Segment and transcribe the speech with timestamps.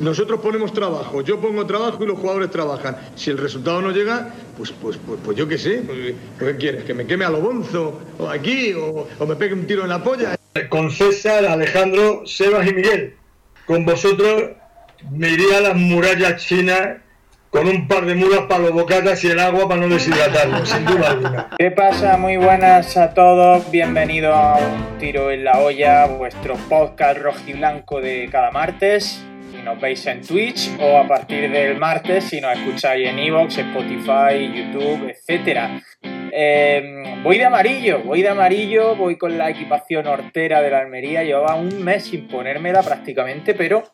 [0.00, 2.98] Nosotros ponemos trabajo, yo pongo trabajo y los jugadores trabajan.
[3.14, 5.82] Si el resultado no llega, pues, pues, pues, pues yo qué sé.
[5.86, 6.84] Pues, ¿Qué quieres?
[6.84, 7.98] ¿Que me queme a lo bonzo?
[8.18, 8.74] ¿O aquí?
[8.74, 10.36] O, ¿O me pegue un tiro en la polla?
[10.68, 13.14] Con César, Alejandro, Sebas y Miguel.
[13.66, 14.50] Con vosotros
[15.10, 16.98] me iría a las murallas chinas
[17.48, 20.84] con un par de mulas para los bocatas y el agua para no deshidratarlo, sin
[20.84, 21.48] duda alguna.
[21.58, 22.18] ¿Qué pasa?
[22.18, 23.68] Muy buenas a todos.
[23.70, 29.24] Bienvenidos a un tiro en la olla, vuestro podcast rojiblanco de cada martes.
[29.64, 34.50] Nos veis en Twitch o a partir del martes si nos escucháis en Evox, Spotify,
[34.54, 35.82] YouTube, etc.
[37.22, 41.22] voy de amarillo, voy de amarillo, voy con la equipación hortera de la Almería.
[41.22, 43.84] Llevaba un mes sin ponérmela prácticamente, pero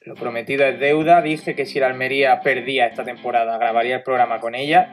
[0.00, 1.22] lo prometido es deuda.
[1.22, 4.92] Dije que si la Almería perdía esta temporada, grabaría el programa con ella.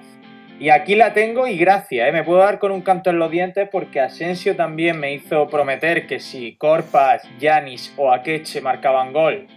[0.60, 2.12] Y aquí la tengo y gracias, ¿eh?
[2.12, 6.06] me puedo dar con un canto en los dientes porque Asensio también me hizo prometer
[6.06, 9.48] que si Corpas, Yanis o Akeche marcaban gol,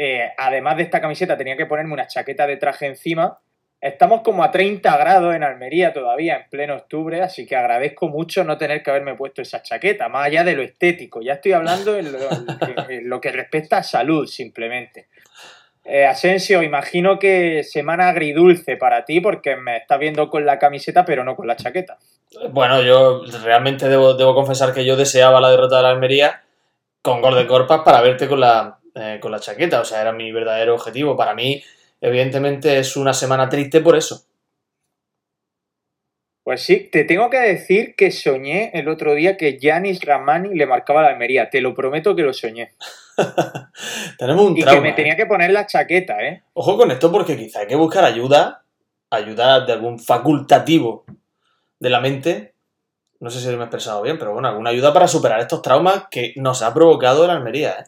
[0.00, 3.40] eh, además de esta camiseta tenía que ponerme una chaqueta de traje encima.
[3.80, 8.44] Estamos como a 30 grados en Almería todavía, en pleno octubre, así que agradezco mucho
[8.44, 11.20] no tener que haberme puesto esa chaqueta, más allá de lo estético.
[11.20, 12.12] Ya estoy hablando en
[13.08, 15.08] lo, que, respecta a salud, simplemente.
[15.84, 21.04] Eh, Asensio, imagino que semana agridulce para ti porque me estás viendo con la camiseta
[21.04, 21.98] pero no con la chaqueta.
[22.50, 26.42] Bueno, yo realmente debo, debo confesar que yo deseaba la derrota de la Almería
[27.02, 29.80] con gol de Corpas para verte con la, eh, con la chaqueta.
[29.80, 31.16] O sea, era mi verdadero objetivo.
[31.16, 31.62] Para mí,
[32.00, 34.24] evidentemente, es una semana triste por eso.
[36.42, 40.66] Pues sí, te tengo que decir que soñé el otro día que Yanis Ramani le
[40.66, 41.50] marcaba la Almería.
[41.50, 42.72] Te lo prometo que lo soñé.
[44.18, 45.16] Tenemos un y que me tenía ¿eh?
[45.16, 46.42] que poner la chaqueta, ¿eh?
[46.54, 48.64] Ojo con esto porque quizá hay que buscar ayuda,
[49.10, 51.04] ayuda de algún facultativo
[51.78, 52.54] de la mente.
[53.20, 56.04] No sé si me he expresado bien, pero bueno, alguna ayuda para superar estos traumas
[56.10, 57.84] que nos ha provocado la Almería, ¿eh?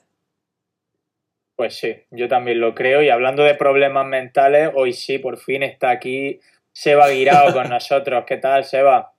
[1.60, 3.02] Pues sí, yo también lo creo.
[3.02, 6.40] Y hablando de problemas mentales, hoy sí, por fin está aquí
[6.72, 8.24] Seba Guirao con nosotros.
[8.26, 9.12] ¿Qué tal, Seba?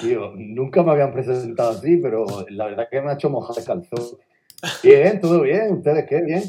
[0.00, 3.56] Tío, nunca me habían presentado así, pero la verdad es que me ha hecho mojar
[3.58, 4.16] el calzón.
[4.80, 5.72] Bien, todo bien.
[5.72, 6.22] ¿Ustedes qué?
[6.22, 6.44] Bien.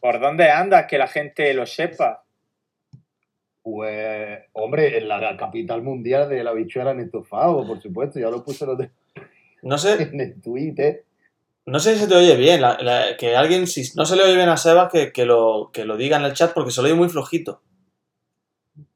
[0.00, 0.86] ¿Por dónde andas?
[0.86, 2.24] Que la gente lo sepa.
[3.62, 8.18] Pues, hombre, en la capital mundial de la bichuela en estofado, por supuesto.
[8.18, 8.66] Ya lo puse
[9.62, 10.02] no sé.
[10.12, 11.04] en el Twitter.
[11.68, 12.62] No sé si se te oye bien,
[13.18, 16.16] que alguien, si no se le oye bien a Sebas, que, lo, que lo diga
[16.16, 17.60] en el chat porque se lo oye muy flojito.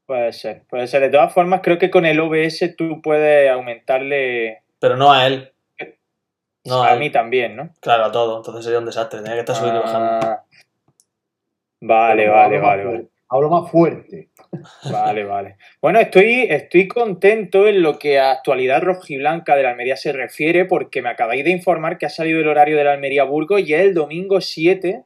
[0.07, 1.01] Puede ser, puede ser.
[1.01, 4.63] De todas formas, creo que con el OBS tú puedes aumentarle.
[4.79, 5.53] Pero no a él.
[6.65, 7.69] No a, mí también, ¿no?
[7.79, 8.37] Claro, a todo.
[8.37, 9.19] Entonces sería un desastre.
[9.19, 10.27] Tenía que estar subiendo y bajando.
[10.27, 10.43] Ah.
[11.79, 13.07] Vale, vale, vale, vale.
[13.33, 14.29] Hablo más fuerte.
[14.91, 15.55] Vale, vale.
[15.81, 20.65] Bueno, estoy, estoy contento en lo que a actualidad rojiblanca de la Almería se refiere,
[20.65, 23.73] porque me acabáis de informar que ha salido el horario de la Almería Burgos y
[23.73, 25.05] es el domingo 7,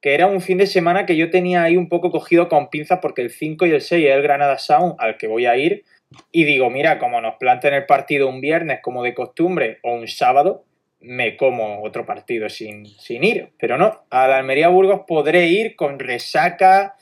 [0.00, 3.00] que era un fin de semana que yo tenía ahí un poco cogido con pinzas,
[3.02, 5.84] porque el 5 y el 6 es el Granada Sound al que voy a ir.
[6.32, 10.08] Y digo, mira, como nos planten el partido un viernes como de costumbre o un
[10.08, 10.64] sábado,
[11.00, 13.50] me como otro partido sin, sin ir.
[13.58, 16.94] Pero no, a la Almería Burgos podré ir con resaca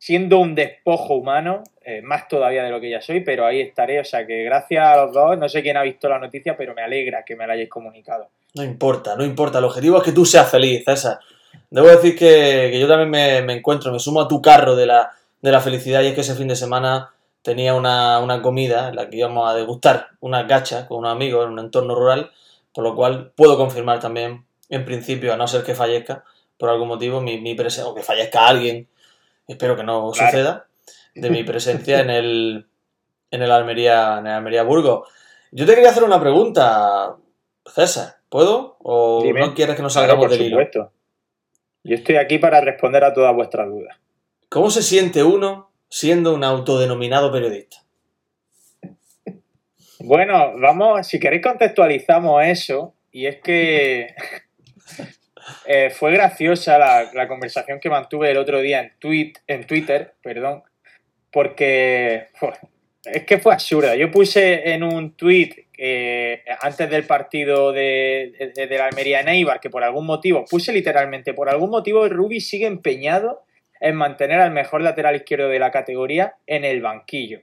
[0.00, 4.00] siendo un despojo humano, eh, más todavía de lo que ya soy, pero ahí estaré.
[4.00, 6.74] O sea que gracias a los dos, no sé quién ha visto la noticia, pero
[6.74, 8.28] me alegra que me la hayáis comunicado.
[8.54, 9.58] No importa, no importa.
[9.58, 11.20] El objetivo es que tú seas feliz, César.
[11.68, 15.10] Debo decir que, yo también me, encuentro, me sumo a tu carro de la,
[15.42, 17.10] de la felicidad y es que ese fin de semana
[17.42, 21.44] tenía una, una comida en la que íbamos a degustar una gacha con unos amigos
[21.44, 22.30] en un entorno rural,
[22.72, 26.24] por lo cual puedo confirmar también, en principio, a no ser que fallezca
[26.56, 28.88] por algún motivo, mi, mi presencia, o que fallezca alguien
[29.46, 30.66] espero que no suceda,
[31.14, 32.66] de mi presencia en el,
[33.30, 35.06] en el Almería, en el Almería Burgo.
[35.50, 37.16] Yo te quería hacer una pregunta,
[37.66, 38.76] César, ¿puedo?
[38.80, 40.92] ¿O no quieres que nos salgamos claro, del supuesto.
[41.82, 43.96] Yo estoy aquí para responder a todas vuestras dudas.
[44.48, 47.78] ¿Cómo se siente uno siendo un autodenominado periodista?
[50.00, 54.14] Bueno, vamos, si queréis contextualizamos eso, y es que
[55.66, 60.62] eh, fue graciosa la, conversación que mantuve el otro día en, tweet, en Twitter, perdón,
[61.30, 62.28] porque
[63.04, 63.94] es que fue absurda.
[63.96, 69.60] Yo puse en un tweet eh, antes del partido de, de, la Almería en Eibar
[69.60, 73.44] que por algún motivo, puse literalmente, por algún motivo Rubi sigue empeñado
[73.80, 77.40] en mantener al mejor lateral izquierdo de la categoría en el banquillo.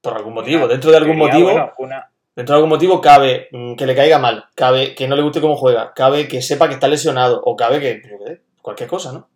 [0.00, 1.72] Por algún motivo, dentro de algún motivo.
[1.78, 5.22] una, Dentro de algún motivo cabe mm, que le caiga mal, cabe que no le
[5.22, 8.02] guste cómo juega, cabe que sepa que está lesionado o cabe que,
[8.60, 9.28] cualquier cosa, ¿no?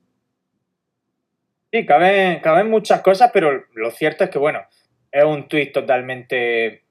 [1.70, 4.60] Sí, caben, caben muchas cosas, pero lo cierto es que, bueno,
[5.12, 6.84] es un tuit totalmente,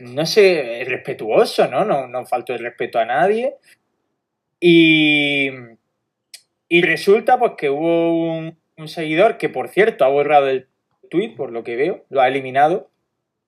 [0.00, 1.84] no sé, respetuoso, ¿no?
[1.84, 3.56] No, no faltó el respeto a nadie.
[4.60, 5.50] Y,
[6.68, 10.68] Y resulta pues que hubo un, un seguidor que, por cierto, ha borrado el
[11.10, 12.89] tweet, por lo que veo, lo ha eliminado,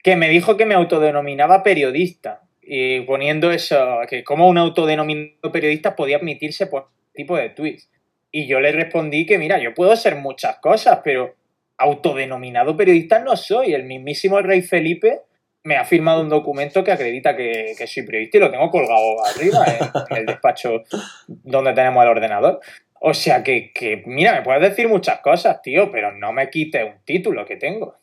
[0.02, 2.42] que me dijo que me autodenominaba periodista.
[2.60, 7.90] Y poniendo eso, que como un autodenominado periodista podía admitirse por este tipo de tweets.
[8.30, 11.34] Y yo le respondí que, mira, yo puedo ser muchas cosas, pero
[11.76, 13.74] autodenominado periodista no soy.
[13.74, 15.20] El mismísimo rey Felipe
[15.64, 19.64] me ha firmado un documento que acredita que, soy periodista y lo tengo colgado arriba
[19.66, 20.82] en, en el despacho
[21.26, 22.60] donde tenemos el ordenador.
[23.00, 26.84] O sea que, que, mira, me puedes decir muchas cosas, tío, pero no me quites
[26.84, 27.96] un título que tengo.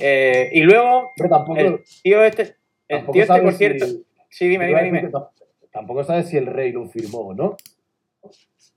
[0.00, 2.56] Eh, y luego, Pero tampoco, el tío este,
[2.88, 5.10] el tío este, por cierto, si- sí, dime, dime, dime.
[5.70, 7.56] Tampoco sabes si el rey lo firmó o no.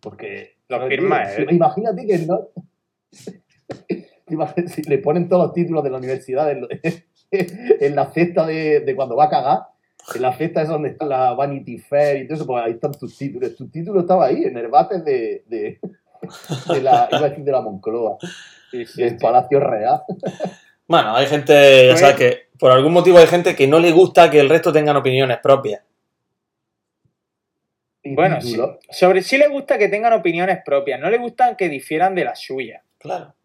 [0.02, 0.58] Porque.
[0.68, 1.48] Lo ¿sabes, firma él.
[1.52, 2.48] Imagínate que no.
[4.68, 6.52] Si le ponen todos los títulos de la universidad
[7.32, 9.60] en, la cesta de, de cuando va a cagar.
[10.14, 12.92] En la cesta es donde está la Vanity Fair y todo eso, pues ahí están
[12.92, 13.56] tus títulos.
[13.56, 15.80] Tu título estaba ahí, en el bate de, de,
[16.74, 18.18] de la, iba a decir de la Moncloa,
[18.70, 19.18] Sí, sí, del sí.
[19.22, 20.02] Palacio Real.
[20.88, 21.54] Bueno, hay gente,
[21.88, 24.50] ya Pues- sabes que por algún motivo hay gente que no le gusta que el
[24.50, 25.82] resto tengan opiniones propias.
[28.04, 28.80] Bueno, sí, título.
[28.90, 32.40] sobre sí le gusta que tengan opiniones propias, no le gustan que difieran de las
[32.40, 32.82] suyas.
[33.00, 33.36] Claro.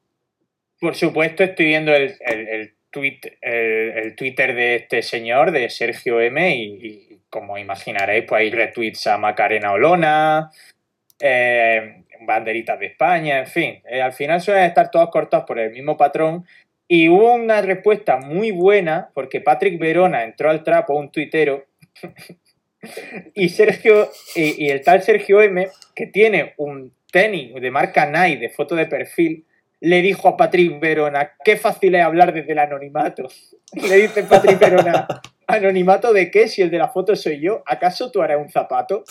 [0.81, 5.69] Por supuesto, estoy viendo el, el, el tweet, el, el Twitter de este señor, de
[5.69, 10.51] Sergio M, y, y como imaginaréis, pues hay retweets a Macarena Olona,
[11.21, 13.83] eh, banderitas de España, en fin.
[13.89, 16.47] Eh, al final suelen estar todos cortados por el mismo patrón.
[16.95, 21.65] Y hubo una respuesta muy buena, porque Patrick Verona entró al trapo, un tuitero,
[23.35, 28.41] y Sergio, y, y el tal Sergio M, que tiene un tenis de marca Nike
[28.41, 29.47] de foto de perfil,
[29.81, 33.27] le dijo a Patrick Verona, qué fácil es hablar desde el anonimato.
[33.73, 35.09] Y le dice Patrick Verona,
[35.47, 36.47] ¿anonimato de qué?
[36.47, 39.03] Si el de la foto soy yo, ¿acaso tú harás un zapato?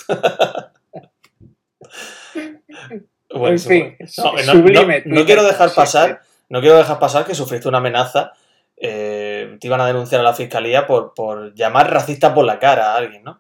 [3.34, 5.02] Bueno, en fin, no, no- sublime.
[5.06, 8.34] no- no quiero dejar pasar, no quiero dejar pasar que sufriste una amenaza.
[8.82, 12.92] eh, te iban a denunciar a la fiscalía por, por llamar racista por la cara
[12.92, 13.40] a alguien, ¿no?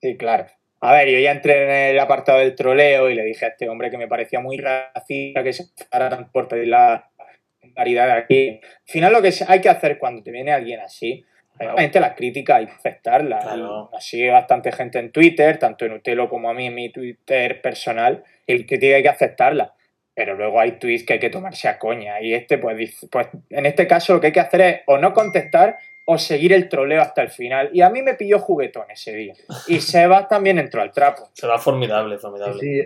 [0.00, 0.46] Sí, claro.
[0.80, 3.68] A ver, yo ya entré en el apartado del troleo y le dije a este
[3.68, 7.10] hombre que me parecía muy racista que se tanto por pedir la
[7.74, 8.60] caridad de aquí.
[8.62, 11.24] Al final lo que hay que hacer cuando te viene alguien así,
[11.58, 13.44] obviamente las críticas hay que aceptarlas.
[13.44, 13.90] Claro.
[13.96, 18.24] Así bastante gente en Twitter, tanto en Utelo como a mí en mi Twitter personal,
[18.46, 19.74] y la crítica hay que aceptarla.
[20.14, 22.20] Pero luego hay tweets que hay que tomarse a coña.
[22.20, 24.98] Y este, pues, dice- pues en este caso lo que hay que hacer es o
[24.98, 27.70] no contestar o seguir el troleo hasta el final.
[27.72, 29.34] Y a mí me pilló juguetón ese día.
[29.68, 31.28] Y Sebas también entró al trapo.
[31.32, 32.60] Se va formidable, formidable.
[32.60, 32.80] Sí,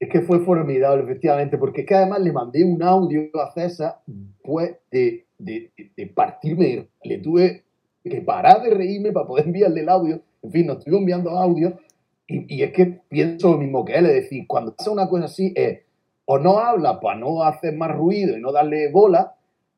[0.00, 3.96] es que fue formidable, efectivamente, porque es que además le mandé un audio a César,
[4.42, 7.62] pues, de, de, de partirme, le tuve
[8.02, 11.78] que parar de reírme para poder enviarle el audio, en fin, nos estuvo enviando audio,
[12.26, 15.24] y, y es que pienso lo mismo que él, es decir, cuando pasa una cosa
[15.26, 15.80] así, es,
[16.26, 19.36] o no habla para no hacer más ruido y no darle bola,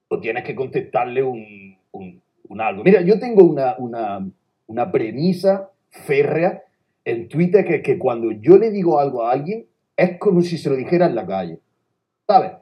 [0.08, 1.76] o tienes que contestarle un,
[2.58, 2.84] algo.
[2.84, 4.26] Mira, yo tengo una, una,
[4.66, 6.62] una premisa férrea
[7.04, 9.66] en Twitter que, que cuando yo le digo algo a alguien
[9.96, 11.60] es como si se lo dijera en la calle.
[12.26, 12.52] ¿Sabes?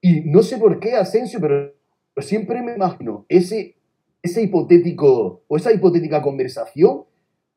[0.00, 1.72] Y no sé por qué, Asensio, pero
[2.18, 3.76] siempre me imagino ese,
[4.22, 7.04] ese hipotético o esa hipotética conversación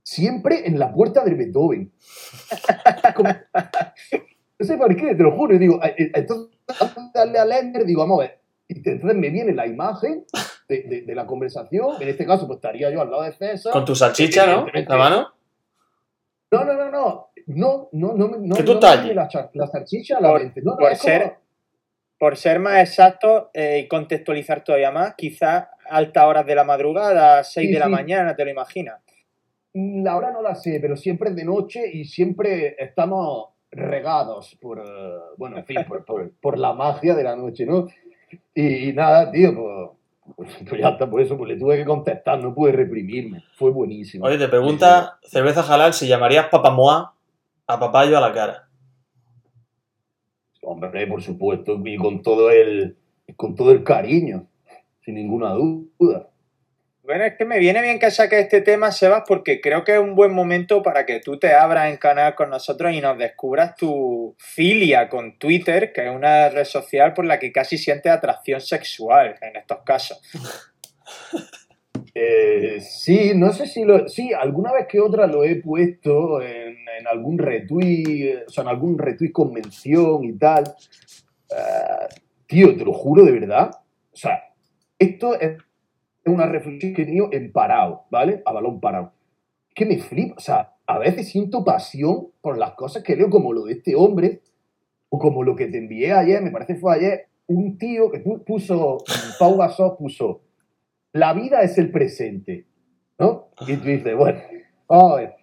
[0.04, 1.92] siempre en la puerta del Beethoven.
[4.60, 5.54] No sé por qué, te lo juro.
[5.56, 8.40] Y digo, eh, eh, entonces, antes de darle a Lender, digo, vamos a ver.
[8.68, 10.26] Y entonces me viene la imagen
[10.68, 12.02] de, de- de la conversación.
[12.02, 13.72] En este caso, pues estaría yo al lado de César.
[13.74, 14.66] Con tu salchicha, ¿no?
[14.74, 15.28] La mano.
[16.52, 17.28] No, no, no, no.
[17.48, 20.62] No, no, no, me- no, ¿Que tú no la, la salchicha a la Por- mente.
[20.64, 21.36] No, no, por es como- ser-
[22.18, 27.44] Por ser más exacto eh, y contextualizar todavía más, quizás altas horas de la madrugada,
[27.44, 27.92] 6 Sí, de la sí.
[27.92, 29.02] mañana, ¿te lo imaginas?
[29.74, 34.82] La hora no la sé, pero siempre es de noche y siempre estamos regados por,
[35.38, 37.88] bueno, en fin, por, por- por la magia de la noche, ¿no?
[38.54, 39.92] Y, y nada, tío, pues,
[40.36, 43.44] pues, pues ya está, por eso pues le tuve que contestar, no pude reprimirme.
[43.56, 44.26] Fue buenísimo.
[44.26, 47.14] Oye, te pregunta Cerveza Halal si llamarías papamoa
[47.68, 48.68] a papayo a la cara.
[50.62, 52.98] Hombre, por supuesto, y con todo el,
[53.36, 54.48] con todo el cariño,
[55.02, 56.30] sin ninguna duda.
[57.06, 60.00] Bueno, es que me viene bien que saques este tema, Sebas, porque creo que es
[60.00, 63.76] un buen momento para que tú te abras en canal con nosotros y nos descubras
[63.76, 68.60] tu filia con Twitter, que es una red social por la que casi sientes atracción
[68.60, 70.20] sexual en estos casos.
[72.18, 74.08] Eh, sí, no sé si lo.
[74.08, 76.78] Sí, alguna vez que otra lo he puesto en,
[77.12, 80.64] algún retweet, o sea, en algún retweet con mención y tal.
[81.50, 82.08] Eh,
[82.48, 83.70] tío, te lo juro de verdad.
[84.14, 84.46] O sea,
[84.98, 85.58] esto es
[86.26, 88.42] una reflexión que he tenido en parado, ¿vale?
[88.46, 89.14] A balón parado.
[89.74, 90.36] Que me flipa.
[90.38, 93.96] O sea, a veces siento pasión por las cosas que leo, como lo de este
[93.96, 94.42] hombre,
[95.10, 98.20] o como lo que te envié ayer, me parece que fue ayer, un tío que
[98.20, 98.98] puso,
[99.40, 100.42] Pau Gasol puso,
[101.14, 102.66] la vida es el presente,
[103.20, 103.50] ¿no?
[103.68, 104.42] Y tú dices, bueno,
[104.88, 105.36] vamos a ver,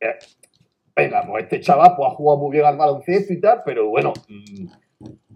[0.00, 0.18] eh,
[0.94, 4.12] venga, pues este chaval pues, ha jugado muy bien al baloncesto y tal, pero bueno,
[4.28, 4.66] mm,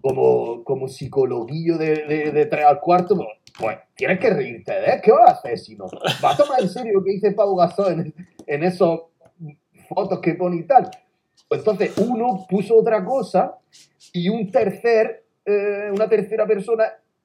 [0.03, 5.01] como, como psicologuillo de, de, 3 al cuarto, pues, pues, tienes que reírte de él.
[5.01, 5.85] ¿Qué vas a hacer si no?
[6.21, 8.13] ¿Vas a tomar en serio lo que dice Pau Gasol en,
[8.45, 8.99] en esas
[9.87, 10.91] fotos que pone y tal?
[11.47, 13.57] Pues entonces uno puso otra cosa
[14.11, 16.83] y un tercer, eh, una tercera persona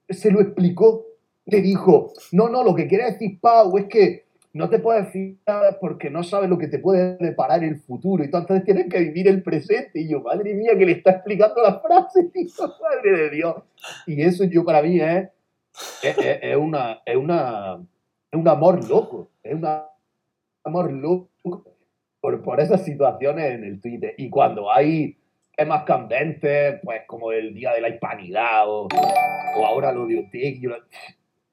[0.08, 1.04] se lo explicó.
[1.46, 4.26] Le dijo, no, no, lo que quiere decir Pau es que
[4.58, 8.26] no te puedes fijar porque no sabes lo que te puede deparar el futuro y
[8.26, 10.00] entonces tienes que vivir el presente.
[10.00, 13.54] Y yo, madre mía, que le está explicando la frase, tío, madre de Dios.
[14.06, 15.28] Y eso yo para mí es,
[16.02, 17.78] es, una, es, una,
[18.32, 19.64] es un amor loco, es un
[20.64, 21.28] amor loco
[22.20, 24.14] por, por esas situaciones en el Twitter.
[24.18, 25.16] Y cuando hay
[25.56, 28.88] temas candentes, pues como el Día de la Hispanidad o,
[29.56, 30.70] o ahora lo de Oteg, yo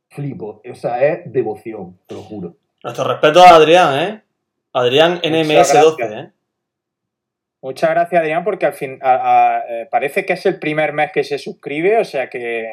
[0.10, 0.64] flipo.
[0.68, 2.56] O sea, es devoción, te lo juro.
[2.86, 4.22] Nuestro respeto a Adrián, ¿eh?
[4.74, 6.12] Adrián NMS12, gracias.
[6.14, 6.32] ¿eh?
[7.62, 11.12] Muchas gracias, Adrián, porque al fin a- a- eh, parece que es el primer mes
[11.12, 12.70] que se suscribe, o sea que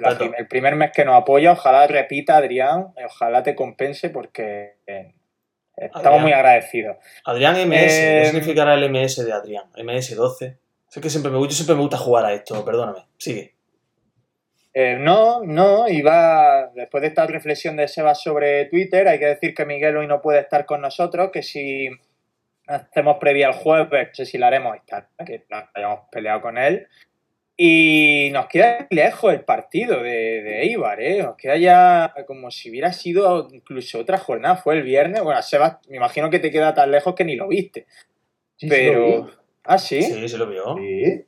[0.00, 4.76] la el primer mes que nos apoya, ojalá repita, Adrián, eh, ojalá te compense porque
[4.86, 5.12] eh,
[5.76, 6.22] estamos Adrián.
[6.22, 6.96] muy agradecidos.
[7.26, 9.64] Adrián MS, Eh, ¿qué significará el MS de Adrián?
[9.76, 10.56] MS12.
[10.94, 13.04] Es que siempre me, yo siempre me gusta jugar a esto, perdóname.
[13.18, 13.54] Sigue.
[14.74, 19.54] Eh, no, no, iba, después de esta reflexión de Seba sobre Twitter, hay que decir
[19.54, 21.90] que Miguel hoy no puede estar con nosotros, que si
[22.66, 26.56] hacemos previa el jueves, no sé si la haremos esta, que no hayamos peleado con
[26.56, 26.88] él.
[27.54, 31.22] Y nos queda lejos el partido de, de Eibar, ¿eh?
[31.22, 35.22] Nos queda ya como si hubiera sido incluso otra jornada, fue el viernes.
[35.22, 37.86] Bueno, Seba, me imagino que te queda tan lejos que ni lo viste.
[38.56, 39.24] Sí, lo pero...
[39.24, 39.30] vi.
[39.64, 40.02] ¿Ah, sí?
[40.02, 40.76] Sí, se lo vio.
[40.76, 41.26] Sí,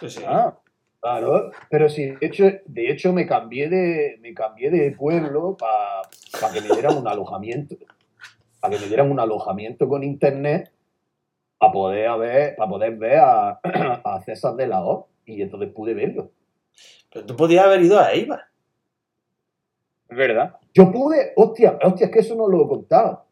[0.00, 0.22] Sí, sí.
[0.26, 0.56] Ah,
[1.00, 1.50] claro.
[1.70, 6.60] Pero sí, de hecho, de hecho me cambié de, me cambié de pueblo para que
[6.60, 7.76] me dieran un alojamiento.
[8.60, 10.72] Para que me dieran un alojamiento con internet
[11.58, 13.60] para poder ver, para poder ver a,
[14.04, 15.08] a César de la O.
[15.26, 16.30] Y entonces pude verlo.
[17.12, 18.44] Pero tú podías haber ido a Eibar.
[20.08, 20.56] es verdad.
[20.74, 23.24] Yo pude, hostia, hostia, es que eso no lo he contado.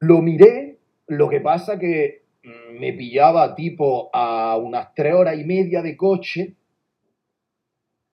[0.00, 5.44] Lo miré, lo que pasa que mm, me pillaba tipo a unas tres horas y
[5.44, 6.54] media de coche.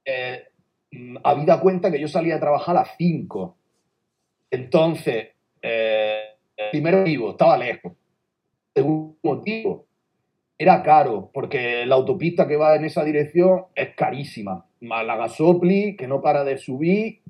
[0.05, 0.43] Eh,
[0.91, 3.57] mm, habida cuenta que yo salía a trabajar a las 5.
[4.49, 5.29] Entonces,
[5.61, 6.21] eh,
[6.57, 7.93] el primer motivo, estaba lejos.
[8.73, 9.85] Segundo motivo,
[10.57, 14.65] era caro, porque la autopista que va en esa dirección es carísima.
[14.81, 17.21] Más la gasopli, que no para de subir,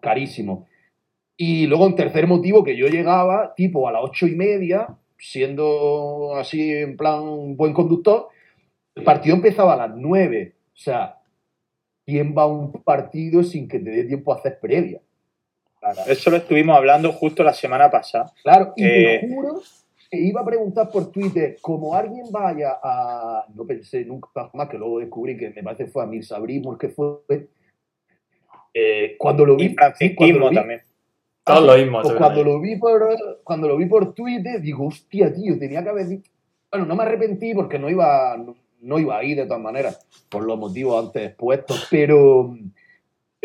[0.00, 0.66] carísimo.
[1.36, 4.88] Y luego, en tercer motivo, que yo llegaba tipo a las ocho y media,
[5.18, 8.28] siendo así en plan buen conductor,
[8.94, 10.54] el partido empezaba a las nueve.
[10.74, 11.21] O sea,
[12.06, 15.00] ¿quién va a un partido sin que te dé tiempo a hacer previa?
[16.06, 18.32] Eso lo estuvimos hablando justo la semana pasada.
[18.42, 19.18] Claro, y Eh.
[19.20, 19.60] te juro
[20.10, 23.46] que iba a preguntar por Twitter, como alguien vaya a.
[23.54, 26.78] No pensé nunca más que luego descubrí que me parece que fue a Mirza Brimur,
[26.78, 27.18] que fue.
[28.74, 29.64] eh, cuando lo vi.
[29.66, 30.80] Y francisquismo cuando lo vi- también.
[31.44, 32.00] Todos lo mismo.
[32.02, 35.82] Pues te cuando lo vi por cuando lo vi por Twitter, digo, hostia, tío, tenía
[35.82, 36.30] que haber dicho.
[36.70, 40.06] Bueno, no me arrepentí porque no iba, no, no iba a ir de todas maneras,
[40.28, 42.54] por los motivos antes expuestos, pero,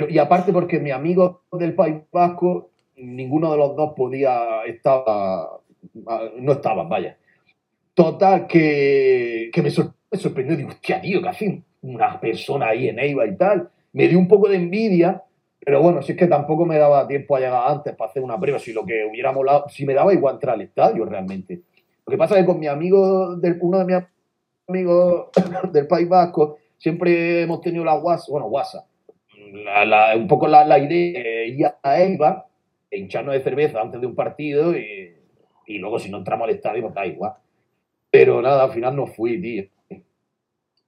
[0.10, 5.60] y aparte porque mis amigos del País Vasco, ninguno de los dos podía, estaba,
[6.39, 7.17] no estaban, vaya.
[7.94, 12.89] Total, que, que me, sor- me sorprendió, digo, hostia, tío, que hace una persona ahí
[12.89, 13.70] en Eibar y tal.
[13.94, 15.24] Me dio un poco de envidia,
[15.60, 18.39] pero bueno, si es que tampoco me daba tiempo a llegar antes para hacer una
[18.39, 21.62] prueba, si lo que hubiera molado, si me daba igual entrar al estadio realmente.
[22.06, 23.96] Lo que pasa es que con mi amigo, del, uno de mis
[24.77, 25.27] amigos
[25.71, 28.86] del País Vasco, siempre hemos tenido la WhatsApp, bueno, WhatsApp,
[29.53, 32.45] la- la- un poco la, la idea de ir a Eibar,
[32.91, 35.15] e hincharnos de cerveza antes de un partido y,
[35.65, 37.33] y luego si no entramos al estadio, pues da igual.
[38.09, 39.65] Pero nada, al final no fui, tío.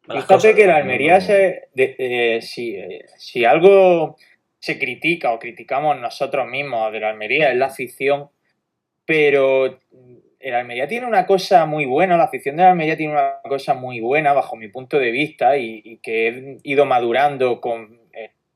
[0.08, 4.16] Fíjate que la Almería, se, de- eh, si, eh, si algo
[4.60, 8.30] se critica o criticamos nosotros mismos de la Almería es la afición,
[9.06, 9.78] pero
[10.40, 13.74] el Almería tiene una cosa muy buena, la afición de la Almería tiene una cosa
[13.74, 18.00] muy buena bajo mi punto de vista y, y que he ido madurando con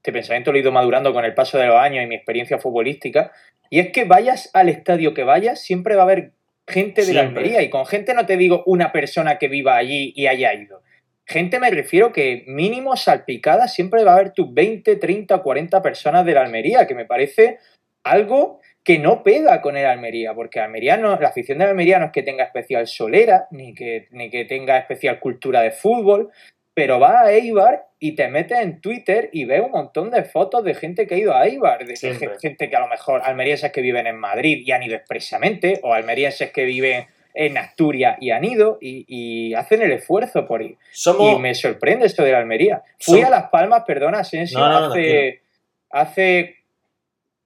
[0.04, 2.60] este pensamiento, lo he ido madurando con el paso de los años y mi experiencia
[2.60, 3.32] futbolística,
[3.70, 6.34] y es que vayas al estadio que vayas, siempre va a haber
[6.68, 7.22] gente de la.
[7.22, 10.82] Almería y con gente no te digo una persona que viva allí y haya ido.
[11.26, 16.26] Gente me refiero que mínimo salpicada siempre va a haber tus 20, 30, 40 personas
[16.26, 17.60] de la Almería, que me parece
[18.04, 22.08] algo que no pega con el Almería, porque Almería no, la afición de Almería no
[22.08, 26.32] es que tenga especial solera, ni que, ni que tenga especial cultura de fútbol,
[26.74, 30.64] pero va a Eibar y te metes en Twitter y ves un montón de fotos
[30.64, 32.32] de gente que ha ido a Eibar, de Siempre.
[32.42, 35.94] gente que a lo mejor almerienses que viven en Madrid y han ido expresamente, o
[35.94, 40.78] almerienses que viven en Asturias y han ido y, y hacen el esfuerzo por ir.
[40.92, 41.34] Somos.
[41.34, 42.84] Y me sorprende esto de la Almería.
[43.00, 45.42] Fui a Las Palmas, perdona, Asensio, No, no, no, hace,
[45.90, 46.63] hace,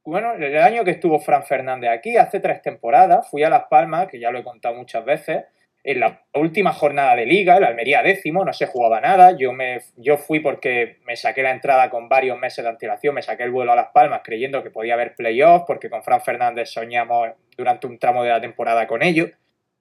[0.07, 4.07] bueno, el año que estuvo Fran Fernández aquí, hace tres temporadas, fui a Las Palmas,
[4.07, 5.43] que ya lo he contado muchas veces,
[5.83, 9.81] en la última jornada de liga, el Almería décimo, no se jugaba nada, yo, me,
[9.97, 13.51] yo fui porque me saqué la entrada con varios meses de antelación, me saqué el
[13.51, 17.85] vuelo a Las Palmas creyendo que podía haber playoffs, porque con Fran Fernández soñamos durante
[17.85, 19.31] un tramo de la temporada con ellos,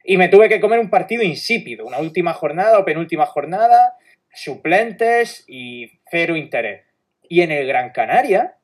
[0.02, 3.94] y me tuve que comer un partido insípido, una última jornada o penúltima jornada,
[4.32, 6.82] suplentes y cero interés.
[7.28, 8.55] Y en el Gran Canaria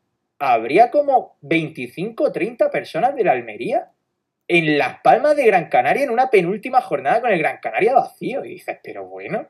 [0.44, 3.88] habría como 25 o 30 personas de la Almería
[4.49, 8.44] en Las Palmas de Gran Canaria en una penúltima jornada con el Gran Canaria vacío.
[8.44, 9.46] Y dices, pero bueno,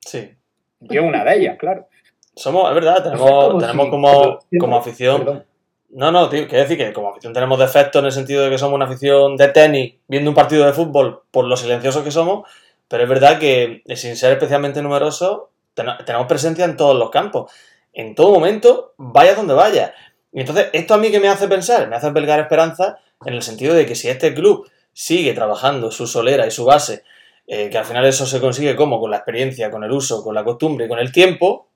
[0.00, 0.34] Sí.
[0.80, 1.86] yo una de ellas, claro.
[2.34, 5.18] Somos, es verdad, O sea, tenemos, como tenemos si- como, como afición.
[5.24, 5.44] Perdón.
[5.90, 8.58] No, no, tío, quiero decir que como afición tenemos defectos en el sentido de que
[8.58, 12.48] somos una afición de tenis viendo un partido de fútbol por lo silenciosos que somos,
[12.88, 15.42] pero es verdad que eh, sin ser especialmente numerosos
[15.74, 17.52] ten- tenemos presencia en todos los campos.
[17.92, 19.94] En todo momento, vaya donde vaya.
[20.32, 23.42] Y entonces, esto a mí que me hace pensar, me hace pelgar esperanza en el
[23.42, 27.02] sentido de que si este club sigue trabajando su solera y su base,
[27.46, 30.34] eh, que al final eso se consigue como con la experiencia, con el uso, con
[30.34, 31.68] la costumbre y con el tiempo,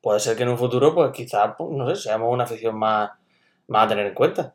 [0.00, 3.10] puede ser que en un futuro, pues quizás, pues, no sé, seamos una afición más,
[3.68, 4.54] más a tener en cuenta.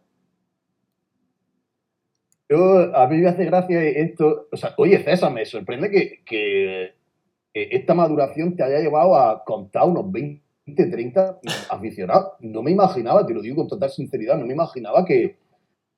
[2.47, 4.47] Yo, a mí me hace gracia esto.
[4.51, 9.43] O sea, oye, César, me sorprende que, que eh, esta maduración te haya llevado a
[9.43, 10.41] contar unos 20,
[10.75, 12.33] 30 aficionados.
[12.39, 15.37] No me imaginaba, te lo digo con total sinceridad, no me imaginaba que,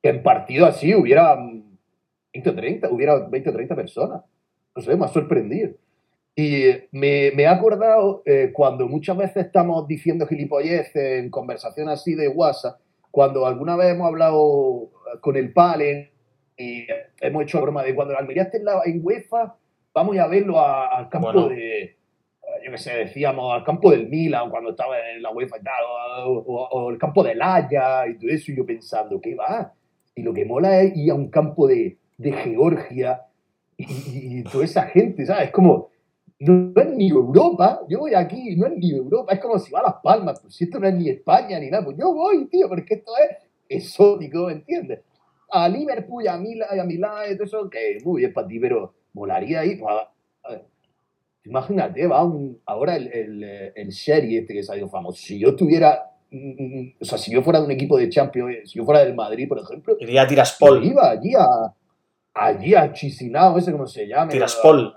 [0.02, 1.64] que en partido así hubiera mm,
[2.34, 4.22] 20 o 30, hubiera 20 o 30 personas.
[4.76, 5.72] No sé, me ha sorprendido.
[6.36, 12.00] Y eh, me, me he acordado eh, cuando muchas veces estamos diciendo gilipolleces en conversaciones
[12.00, 12.80] así de WhatsApp,
[13.12, 16.10] cuando alguna vez hemos hablado eh, con el Palen
[16.58, 16.88] y
[17.22, 19.56] hemos hecho broma de cuando la Almería esté en, la, en UEFA,
[19.94, 21.50] vamos a verlo al campo Bueno.
[21.50, 21.98] de,
[22.64, 25.84] yo decíamos, al campo del Milan cuando estaba en la UEFA y tal,
[26.26, 29.74] o, el campo del Haya y todo eso, y yo pensando, ¿qué va?
[30.16, 33.22] Y lo que mola es ir a un campo de, de Georgia
[33.78, 35.46] y, toda esa gente, ¿sabes?
[35.46, 35.90] Es como,
[36.40, 39.80] no, es ni Europa, yo voy aquí, no es ni Europa, es como si va
[39.80, 42.46] a Las Palmas, pues si esto no es ni España ni nada, pues yo voy,
[42.46, 45.02] tío, porque esto es exótico, ¿me entiendes?
[45.50, 48.94] A Liverpool, a Milán, a Milán, y todo eso, que muy bien para ti, pero
[49.14, 49.94] molaría ir, pues,
[50.44, 50.66] a ver,
[51.46, 55.56] imagínate, va un, ahora el, el, eh, el Sherry este que salió famoso, si yo
[55.56, 58.86] tuviera, mm, mm, o sea, si yo fuera de un equipo de Champions, si yo
[58.86, 60.84] fuera del Madrid, por ejemplo, Iría a Tiraspol.
[60.84, 61.74] iba allí a,
[62.34, 64.94] allí a Chisinau, ese como se llama, Tiraspol.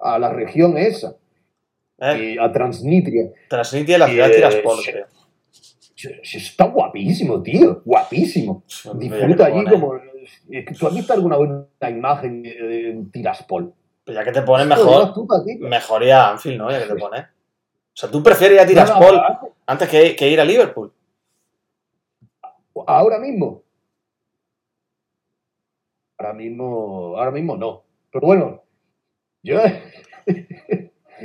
[0.00, 1.16] a, a la región esa,
[1.98, 2.34] ¿eh?
[2.34, 2.52] y a.
[3.48, 5.06] Transnistria y la ciudad de eh, Tiraspol, creo.
[6.22, 8.62] Está guapísimo, tío, guapísimo.
[8.94, 9.94] Disfruta allí como...
[10.78, 13.72] ¿Tú has visto alguna buena imagen de Tiraspol?
[14.06, 15.56] Pues ya que te pones mejor, llevas tú para ti.
[15.56, 16.70] mejor ir a Anfield, ¿no?
[16.70, 17.22] Ya que te pones.
[17.24, 17.26] O
[17.92, 19.20] sea, tú prefieres ir a Tiraspol
[19.66, 20.92] antes que, que ir a Liverpool.
[22.86, 23.64] Ahora mismo.
[26.18, 27.82] Ahora mismo, ahora mismo no.
[28.12, 28.62] Pero bueno,
[29.42, 29.58] yo,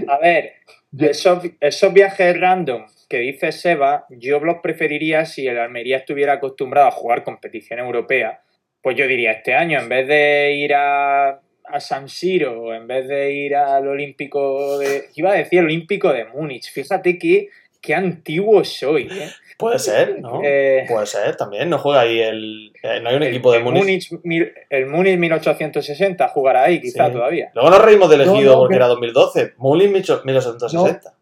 [0.07, 0.53] A ver,
[0.97, 6.87] esos, esos viajes random que dice Seba, yo los preferiría si el Almería estuviera acostumbrado
[6.87, 8.41] a jugar competición europea.
[8.81, 11.41] Pues yo diría, este año, en vez de ir a,
[11.73, 15.09] a San Siro, en vez de ir al Olímpico de.
[15.15, 16.71] Iba a decir el Olímpico de Múnich.
[16.71, 17.49] Fíjate qué,
[17.81, 19.29] qué antiguo soy, ¿eh?
[19.57, 20.41] Puede ser, ¿no?
[20.43, 21.69] Eh, Puede ser también.
[21.69, 22.73] No juega ahí el.
[22.81, 24.09] eh, no hay un el- equipo de el Múnich.
[24.23, 27.11] mil- el Múnich 1860 jugará ahí, quizá Sí.
[27.13, 27.51] todavía.
[27.53, 29.53] Luego nos reímos del No, elegido no, porque que- era 2012.
[29.57, 29.89] Múnich
[30.23, 31.13] 1860.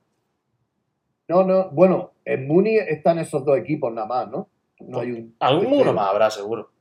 [1.27, 4.47] no, no, bueno, en Muni están esos dos equipos nada más, ¿no?
[4.79, 5.35] No hay un.
[5.39, 6.71] Algún uno más habrá, seguro.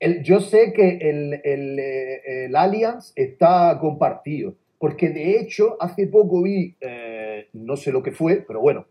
[0.00, 6.06] El- yo sé que el, el, eh, el Allianz está compartido, porque de hecho hace
[6.06, 8.86] poco vi, eh, no sé lo que fue, pero bueno,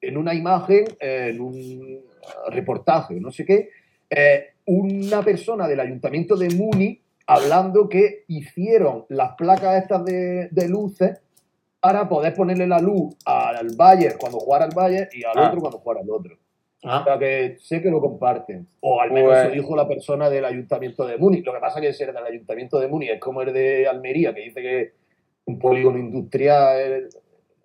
[0.00, 2.00] en una imagen, eh, en un
[2.50, 3.70] reportaje, no sé qué,
[4.10, 10.68] eh, una persona del ayuntamiento de Muni hablando que hicieron las placas estas de, de
[10.68, 11.20] luces
[11.80, 15.48] para poder ponerle la luz al Bayern cuando jugara el Bayern y al Ah.
[15.48, 16.36] otro cuando jugara el otro.
[16.84, 18.66] O Ah, sea que sé que lo comparten.
[18.80, 21.44] O al menos Pues- eso dijo la persona del ayuntamiento de Múnich.
[21.44, 24.34] Lo que pasa es que ser del ayuntamiento de Múnich es como el de Almería,
[24.34, 24.92] que dice que
[25.44, 27.08] un polígono industrial, el,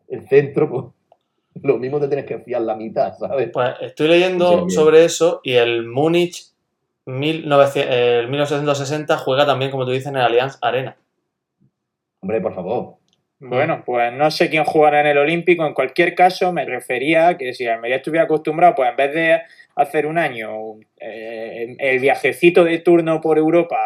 [0.10, 3.50] el centro, pues lo mismo te tienes que fiar la mitad, ¿sabes?
[3.52, 6.52] Pues estoy leyendo Sí, sobre eso y el Múnich
[7.06, 10.96] 1900 el 1960 juega también, como tú dices, en el Allianz Arena.
[12.20, 12.96] Hombre, por favor.
[13.40, 15.66] Bueno, pues no sé quién jugará en el Olímpico.
[15.66, 19.42] En cualquier caso, me refería a que si Almería estuviera acostumbrado, pues en vez de
[19.76, 23.78] hacer un año eh, el viajecito de turno por Europa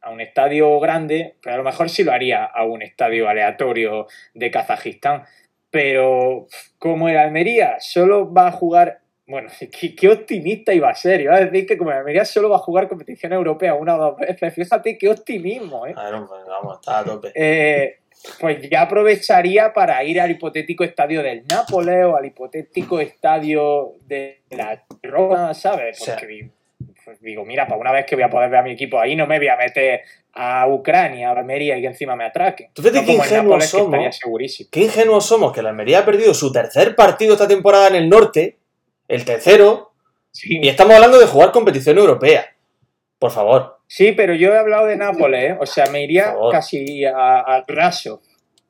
[0.00, 4.06] a un estadio grande, pues a lo mejor sí lo haría a un estadio aleatorio
[4.34, 5.24] de Kazajistán.
[5.70, 6.46] Pero
[6.78, 9.48] como el Almería solo va a jugar, bueno,
[9.80, 11.22] qué, qué optimista iba a ser.
[11.22, 13.98] Iba a decir que como el Almería solo va a jugar competición europea una o
[13.98, 14.54] dos veces.
[14.54, 15.94] Fíjate qué optimismo, ¿eh?
[15.96, 17.32] Ver, hombre, vamos, está a tope.
[17.34, 18.01] Eh,
[18.40, 24.42] pues ya aprovecharía para ir al hipotético estadio del Nápoles o al hipotético estadio de
[24.50, 25.98] la Roma, ¿sabes?
[26.04, 26.50] Porque
[27.04, 29.16] pues digo, mira, para una vez que voy a poder ver a mi equipo ahí,
[29.16, 30.02] no me voy a meter
[30.34, 32.70] a Ucrania, a Almería y que encima me atraquen.
[32.72, 33.86] Tú No qué ingenuos que somos.
[33.86, 34.68] estaría segurísimo.
[34.72, 38.08] Qué ingenuos somos que la Almería ha perdido su tercer partido esta temporada en el
[38.08, 38.58] norte,
[39.08, 39.92] el tercero,
[40.32, 42.56] Sí, y estamos hablando de jugar competición europea.
[43.18, 43.80] Por favor.
[43.94, 45.56] Sí, pero yo he hablado de Nápoles, ¿eh?
[45.60, 48.22] o sea, me iría casi al raso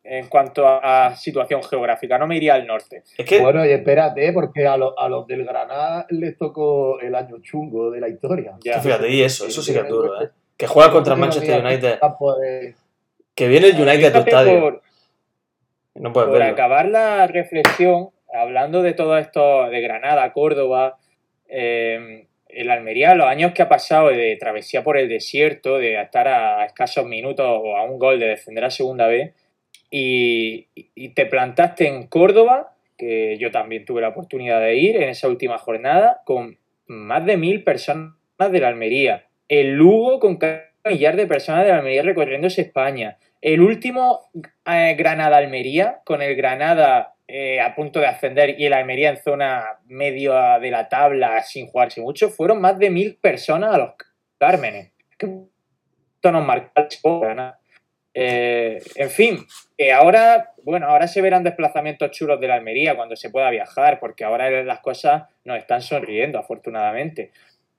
[0.04, 3.04] en cuanto a, a situación geográfica, no me iría al norte.
[3.16, 7.14] Es que Bueno, y espérate, porque a, los- a los del Granada les tocó el
[7.14, 8.56] año chungo de la historia.
[8.64, 8.80] Ya.
[8.80, 10.30] fíjate, y eso, eso sí que es duro, ¿eh?
[10.56, 11.98] Que juega contra el Manchester United.
[13.34, 14.60] Que viene el United a tu estadio.
[14.60, 14.82] por-
[15.94, 16.52] No puedes Por verlo.
[16.52, 20.98] acabar la reflexión, hablando de todo esto de Granada, Córdoba,
[21.48, 26.28] eh, el Almería, los años que ha pasado de travesía por el desierto, de estar
[26.28, 29.32] a escasos minutos o a un gol de defender a segunda vez,
[29.94, 30.68] y,
[31.14, 35.58] te plantaste en Córdoba, que yo también tuve la oportunidad de ir en esa última
[35.58, 39.26] jornada, con más de mil personas de la Almería.
[39.48, 40.38] El Lugo con
[40.84, 43.18] millar de personas de la Almería recorriéndose España.
[43.42, 44.30] El último
[44.66, 49.78] eh, Granada-Almería, con el Granada eh, a punto de ascender y el Almería en zona
[49.86, 53.92] media de la tabla sin jugarse mucho, fueron más de mil personas a los
[54.38, 54.92] Cármenes.
[55.18, 57.22] Esto nos marcó.
[58.12, 59.38] Eh, en fin,
[59.78, 63.98] que ahora, bueno, ahora se verán desplazamientos chulos de la Almería cuando se pueda viajar,
[63.98, 67.30] porque ahora las cosas nos están sonriendo, afortunadamente.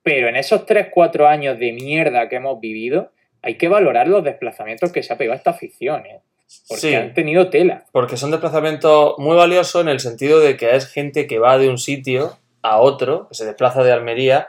[0.02, 4.90] Pero en esos 3-4 años de mierda que hemos vivido, hay que valorar los desplazamientos
[4.90, 6.22] que se ha pegado esta afición, ¿eh?
[6.68, 7.84] Porque Sí, han tenido tela.
[7.92, 11.68] porque son desplazamientos muy valiosos en el sentido de que es gente que va de
[11.68, 14.48] un sitio a otro, que se desplaza de Almería,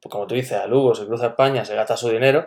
[0.00, 2.46] pues como tú dices, a Lugo, se cruza España, se gasta su dinero,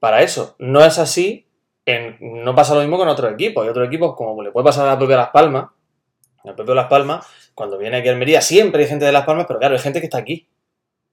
[0.00, 0.56] para eso.
[0.58, 1.46] No es así,
[1.86, 3.62] en- no pasa lo mismo con otros equipos.
[3.64, 5.70] Hay otros equipos, como le puede pasar a la propia Las Palmas,
[6.44, 9.46] al propio Las Palmas, cuando viene aquí a Almería, siempre hay gente de Las Palmas,
[9.46, 10.48] pero claro, hay gente que está aquí,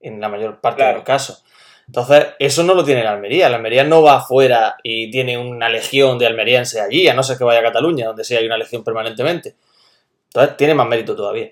[0.02, 1.44] en la mayor parte de los casos.
[1.90, 3.50] Entonces, eso no lo tiene la Almería.
[3.50, 7.36] La Almería no va afuera y tiene una legión de almerienses allí, a no ser
[7.36, 9.56] que vaya a Cataluña, donde sí hay una legión permanentemente.
[10.28, 11.50] Entonces, tiene más mérito todavía.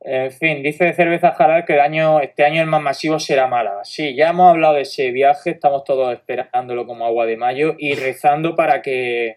[0.00, 3.84] En fin, dice Cerveza Jaral que el año, este año el más masivo será Málaga.
[3.84, 7.94] Sí, ya hemos hablado de ese viaje, estamos todos esperándolo como agua de mayo y
[7.94, 9.36] rezando para que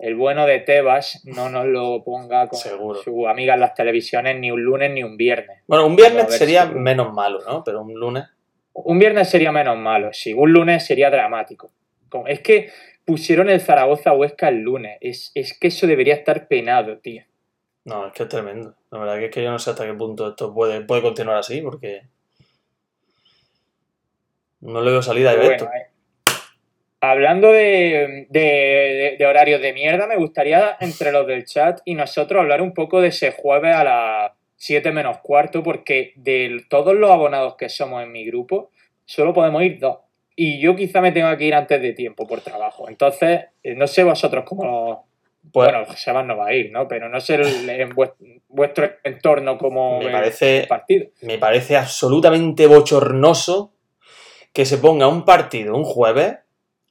[0.00, 3.00] el bueno de Tebas no nos lo ponga con Seguro.
[3.02, 5.60] su amiga en las televisiones ni un lunes ni un viernes.
[5.66, 7.62] Bueno, un A viernes sería si- menos malo, ¿no?
[7.64, 8.24] Pero un lunes.
[8.72, 11.70] Un viernes sería menos malo, sí, un lunes sería dramático.
[12.26, 12.70] Es que
[13.04, 17.24] pusieron el Zaragoza Huesca el lunes, es, es que eso debería estar penado, tío.
[17.84, 18.74] No, es que es tremendo.
[18.90, 21.36] La verdad que es que yo no sé hasta qué punto esto puede, puede continuar
[21.38, 22.02] así, porque.
[24.60, 25.64] No le veo salida de bueno, esto.
[25.66, 25.89] eh,
[27.00, 32.60] hablando de, de- horarios de mierda, me gustaría entre los del chat y nosotros hablar
[32.62, 37.54] un poco de ese jueves a las 7 menos cuarto, porque de todos los abonados
[37.56, 38.70] que somos en mi grupo,
[39.06, 39.98] solo podemos ir dos.
[40.36, 42.88] Y yo quizá me tenga que ir antes de tiempo por trabajo.
[42.88, 45.06] Entonces, eh, no sé vosotros cómo...
[45.52, 46.86] Pues, bueno, Sebas no va a ir, ¿no?
[46.86, 48.14] Pero no sé el- en vuest-
[48.48, 49.56] vuestro entorno
[50.02, 51.06] Me parece- el partido.
[51.22, 53.72] me parece absolutamente bochornoso
[54.52, 56.36] que se ponga un partido un jueves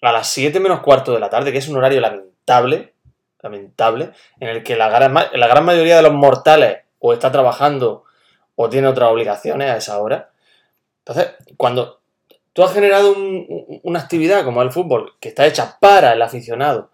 [0.01, 2.93] a las 7 menos cuarto de la tarde, que es un horario lamentable,
[3.41, 8.03] lamentable, en el que la gran, la gran mayoría de los mortales o está trabajando
[8.55, 10.31] o tiene otras obligaciones a esa hora.
[10.99, 12.01] Entonces, cuando
[12.53, 16.21] tú has generado un- un- una actividad como el fútbol, que está hecha para el
[16.21, 16.89] aficionado,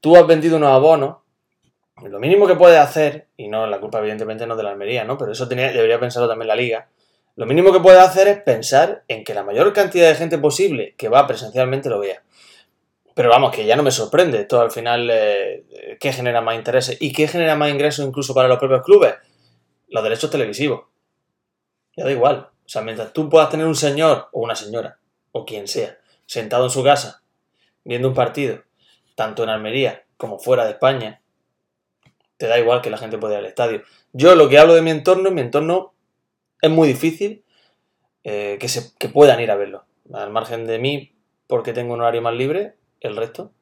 [0.00, 1.16] tú has vendido unos abonos,
[2.02, 5.04] lo mínimo que puedes hacer, y no la culpa evidentemente no es de la Almería,
[5.04, 5.16] ¿no?
[5.16, 6.88] Pero eso debería pensarlo también la liga,
[7.36, 10.94] lo mínimo que puedes hacer es pensar en que la mayor cantidad de gente posible
[10.96, 12.22] que va presencialmente lo vea.
[13.14, 14.40] Pero vamos, que ya no me sorprende.
[14.40, 16.96] Esto al final, eh, ¿qué genera más intereses?
[17.00, 19.14] ¿Y qué genera más ingresos incluso para los propios clubes?
[19.88, 20.86] Los derechos televisivos.
[21.96, 22.48] Ya da igual.
[22.64, 24.98] O sea, mientras tú puedas tener un señor o una señora,
[25.32, 27.22] o quien sea, sentado en su casa,
[27.84, 28.62] viendo un partido,
[29.14, 31.20] tanto en Almería como fuera de España,
[32.36, 33.82] te da igual que la gente pueda ir al estadio.
[34.12, 35.94] Yo lo que hablo de mi entorno, en mi entorno
[36.60, 37.44] es muy difícil
[38.24, 39.84] eh, que, se, que puedan ir a verlo.
[40.12, 41.14] Al margen de mí,
[41.46, 42.74] porque tengo un horario más libre,
[43.08, 43.52] el resto.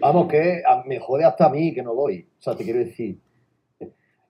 [0.00, 2.28] Vamos, que me jode hasta a mí que no voy.
[2.38, 3.18] O sea, te quiero decir,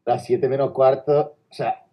[0.05, 1.85] las 7 menos cuarto, o sea,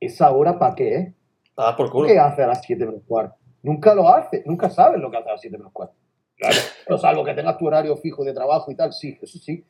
[0.00, 1.14] esa hora para qué, ¿eh?
[1.56, 2.08] A dar por culo.
[2.08, 3.36] ¿Qué hace a las 7 menos cuarto?
[3.62, 5.94] Nunca lo hace, nunca sabes lo que hace a las 7 menos cuarto.
[6.36, 9.64] Claro, pero salvo que tengas tu horario fijo de trabajo y tal, sí, eso sí.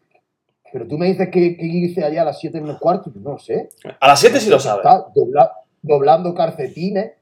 [0.72, 3.38] Pero tú me dices que, que hice allá a las 7 menos cuarto, no lo
[3.38, 3.68] sé.
[3.98, 4.84] A las 7 sí lo sabes.
[4.86, 7.12] Está dobla- doblando calcetines.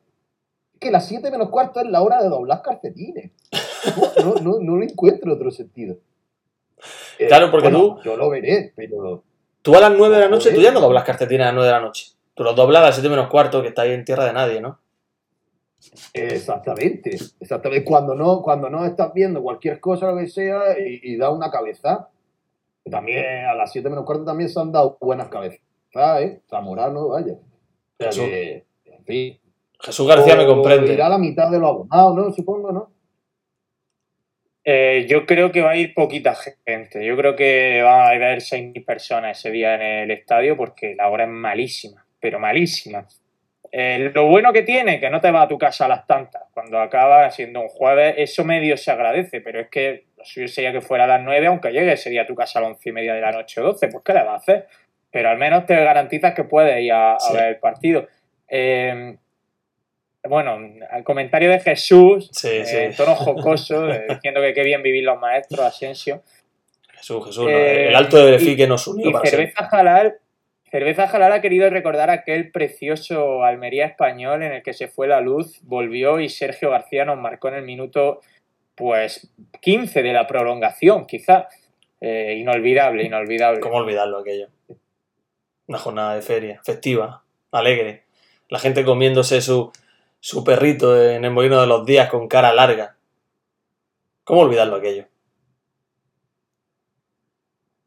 [0.79, 3.31] Que las 7 menos cuarto es la hora de doblar calcetines.
[4.23, 5.97] No, no, no, no lo encuentro otro sentido.
[7.19, 9.23] Eh, Claro, porque tú- Yo lo veré, pero.
[9.63, 11.67] Tú a las 9 de la noche, tú ya no doblas cartetinas a las 9
[11.67, 12.13] de la noche.
[12.35, 14.61] Tú los doblas a las 7 menos cuarto, que está ahí en tierra de nadie,
[14.61, 14.79] ¿no?
[16.13, 17.85] Exactamente, exactamente.
[17.85, 21.51] Cuando no, cuando no estás viendo cualquier cosa, lo que sea, y, y da una
[21.51, 22.09] cabeza.
[22.91, 25.61] También a las 7 menos cuarto también se han dado buenas cabezas,
[25.95, 26.41] ¿eh?
[26.49, 27.35] Zamorano, vaya.
[27.35, 27.39] O
[27.99, 29.39] sea que, en fin.
[29.81, 30.93] Jesús García me O comprende.
[30.93, 32.33] Irá la mitad de los abonados, ¿no?
[32.33, 32.91] Supongo, ¿no?
[34.65, 36.35] Eh, yo creo que va a ir poquita
[36.67, 37.05] gente.
[37.05, 41.09] Yo creo que va a haber 6.000 personas ese día en el estadio porque la
[41.09, 43.07] hora es malísima, pero malísima.
[43.71, 46.43] Eh, lo bueno que tiene, que no te vas a tu casa a las tantas.
[46.53, 50.73] Cuando acaba siendo un jueves, eso medio se agradece, pero es que lo suyo sería
[50.73, 52.93] que fuera a las 9, aunque llegue sería a tu casa a las 11 y
[52.93, 53.89] media de la noche o 12.
[53.89, 54.67] Pues, ¿qué le vas a hacer?
[55.11, 57.35] Pero al menos te garantizas que puedes ir a, a Sí.
[57.35, 58.07] ver el partido.
[58.49, 59.17] Eh,
[60.29, 60.59] bueno,
[60.91, 62.77] al comentario de Jesús, Sí, eh, sí.
[62.77, 66.23] en tono jocoso, eh, diciendo que qué bien vivir los maestros, Asensio.
[66.93, 67.45] Jesús, Jesús.
[67.45, 69.47] no, Eh, el alto de Befi que nos unió Y para siempre.
[69.53, 70.19] Cerveza Jalal,
[70.71, 75.21] Cerveza Jalal ha querido recordar aquel precioso Almería español en el que se fue la
[75.21, 78.21] luz, volvió y Sergio García nos marcó en el minuto
[78.75, 81.49] pues 15 de la prolongación, quizá.
[82.01, 83.61] Eh, inolvidable, inolvidable.
[83.61, 84.47] ¿Cómo olvidarlo aquello?
[85.67, 88.05] Una jornada de feria, festiva, alegre.
[88.49, 89.73] La gente comiéndose su,
[90.21, 92.97] su perrito en el molino de los días con cara larga.
[94.25, 95.07] ¿Cómo olvidarlo aquello?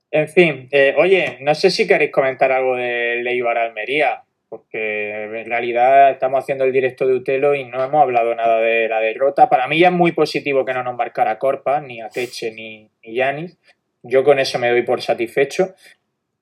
[0.10, 5.46] En fin, eh, oye, no sé si queréis comentar algo de Leibar Almería, porque en
[5.46, 9.48] realidad estamos haciendo el directo de Utelo y no hemos hablado nada de la derrota.
[9.48, 13.16] Para mí ya es muy positivo que no nos marcara Corpa, ni Ateche, ni, ni
[13.16, 13.58] Yanis.
[14.04, 15.74] Yo con eso me doy por satisfecho.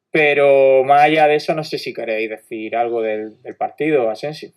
[0.10, 4.50] Pero más allá de eso, no sé si queréis decir algo del, del partido, Asensio.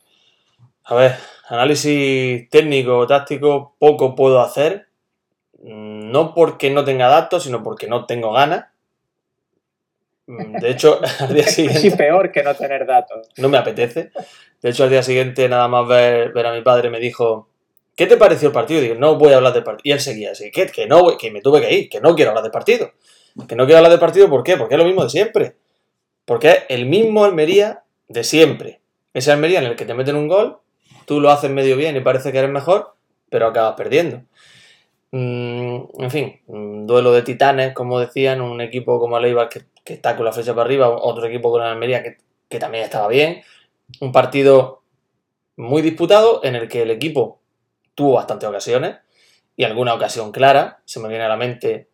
[0.85, 1.15] A ver,
[1.49, 4.89] análisis técnico o táctico poco puedo hacer.
[5.63, 8.67] Mm, No porque no tenga datos, sino porque no tengo ganas.
[10.27, 13.29] Mm, De hecho, al día Sí, siguiente peor que no tener datos.
[13.37, 14.11] no me apetece.
[14.61, 17.49] De hecho, al día siguiente, nada más ver, ver a mi padre, me dijo:
[17.97, 18.81] ¿Qué te pareció el partido?
[18.81, 19.83] Y digo: No voy a hablar del partido.
[19.85, 20.67] Y él seguía así: ¿Qué?
[20.67, 22.93] Que no, que me tuve que ir, que no quiero hablar del partido.
[23.49, 24.57] Que no quiero hablar del partido, ¿por qué?
[24.57, 25.57] Porque es lo mismo de siempre.
[26.25, 28.81] Porque es el mismo Almería de siempre.
[29.15, 30.59] Ese Almería en el que te meten un gol,
[31.13, 32.95] tú lo haces medio bien y parece que eres mejor,
[33.29, 34.23] pero acabas perdiendo.
[35.11, 40.17] Mm, en fin, un duelo de titanes, como decían, un equipo como el que, está
[40.17, 43.43] con la flecha para arriba, otro equipo con el Almería que, también estaba bien.
[44.01, 44.85] Un partido
[45.57, 47.41] muy disputado en el que el equipo
[47.95, 48.97] tuvo bastantes ocasiones
[49.55, 50.81] y alguna ocasión clara.
[50.87, 51.91] Se me viene a la mente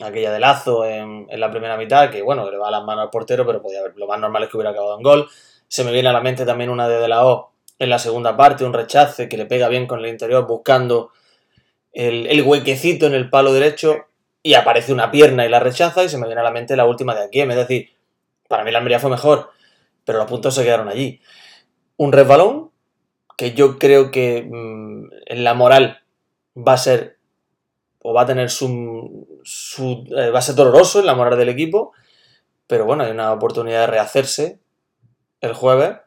[0.00, 3.44] aquella de Lazo en, la primera mitad, que bueno, le va las manos al portero,
[3.44, 5.28] pero podía haber, lo más normal es que hubiera acabado en gol.
[5.66, 8.36] Se me viene a la mente también una de De La O en la segunda
[8.36, 11.12] parte, un rechace que le pega bien con el interior buscando
[11.92, 14.06] el, huequecito en el palo derecho
[14.42, 16.86] y aparece una pierna y la rechaza y se me viene a la mente la
[16.86, 17.40] última de aquí.
[17.40, 17.90] Es decir,
[18.48, 19.50] para mí la Almería fue mejor,
[20.04, 21.20] pero los puntos se quedaron allí.
[21.96, 22.70] Un resbalón
[23.36, 26.02] que yo creo que mmm, en la moral
[26.56, 27.18] va a ser
[28.00, 31.48] o va a tener su, su eh, va a ser doloroso en la moral del
[31.48, 31.92] equipo,
[32.66, 34.60] pero bueno, hay una oportunidad de rehacerse
[35.40, 35.98] el jueves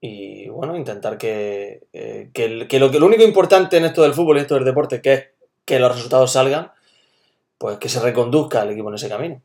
[0.00, 4.02] y bueno, intentar que, eh, que, el, que, lo, que lo único importante en esto
[4.02, 5.28] del fútbol y esto del deporte, que es
[5.64, 6.70] que los resultados salgan,
[7.58, 9.42] pues que se reconduzca el equipo en ese camino.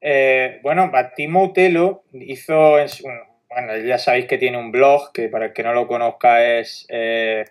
[0.00, 3.04] Eh, bueno, Batimo Utelo hizo, en su,
[3.48, 6.86] bueno, ya sabéis que tiene un blog, que para el que no lo conozca es
[6.88, 7.44] eh,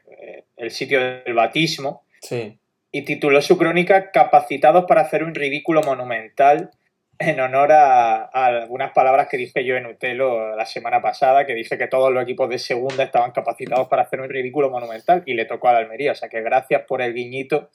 [0.56, 2.58] el sitio del batismo, sí.
[2.91, 6.72] y tituló su crónica Capacitados para hacer un ridículo monumental
[7.19, 11.56] en honor a, a, algunas palabras que dije yo en Utelo la semana pasada, que
[11.56, 15.34] dije que todos los equipos de segunda estaban capacitados para hacer un ridículo monumental y
[15.34, 16.12] le tocó a la Almería.
[16.12, 17.69] O sea que gracias por el guiñito,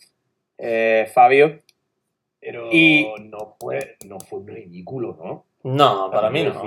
[0.58, 1.60] eh, Fabio.
[2.40, 3.06] Pero y...
[3.30, 5.46] no, fue, no fue un ridículo, ¿no?
[5.64, 6.62] No, para mí no.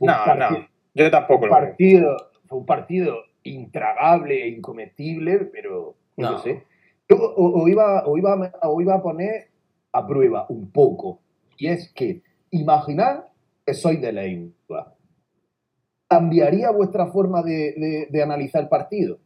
[0.00, 0.68] No, no, no.
[0.94, 2.30] Yo tampoco un lo partido, veo.
[2.46, 6.64] Fue un partido intragable e incometible, pero no, no sé.
[7.08, 9.48] Yo o, o, iba, o, iba, o iba a poner
[9.92, 11.20] a prueba un poco.
[11.58, 13.24] Y es que, imaginad
[13.66, 14.94] que soy de la Eibar.
[16.08, 19.18] ¿Cambiaría vuestra forma de, de- de analizar el partido?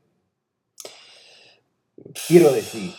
[2.27, 2.91] Quiero decir,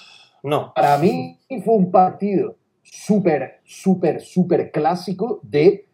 [0.44, 0.72] No.
[0.74, 5.88] para mí fue un partido súper, súper, súper clásico de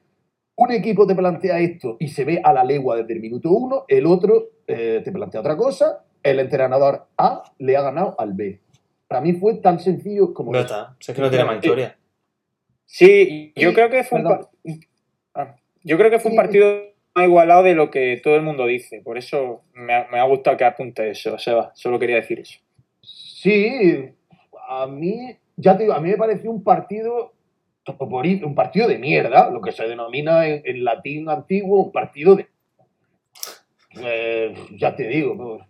[0.56, 3.86] un equipo te plantea esto y se ve a la legua desde el minuto uno,
[3.88, 8.60] el otro eh, te plantea otra cosa, el entrenador A le ha ganado al B.
[9.08, 10.96] Para mí fue tan sencillo como No está.
[11.00, 11.98] Si es que no tiene más historia.
[12.92, 14.48] Sí, yo creo que fue un, perdón.
[15.36, 16.38] Ah, yo creo que fue un Sí.
[16.38, 16.82] partido
[17.14, 19.02] más igualado de lo que todo el mundo dice.
[19.02, 21.72] Por eso me ha, me ha gustado que apunte eso, Seba.
[21.76, 22.60] Solo quería decir eso.
[23.02, 24.10] Sí,
[24.68, 27.34] a mí, ya te digo, a mí me pareció un partido
[28.44, 32.48] un partido de mierda, lo que se denomina en, en latín antiguo un partido de.
[34.02, 35.66] eh, ya te digo,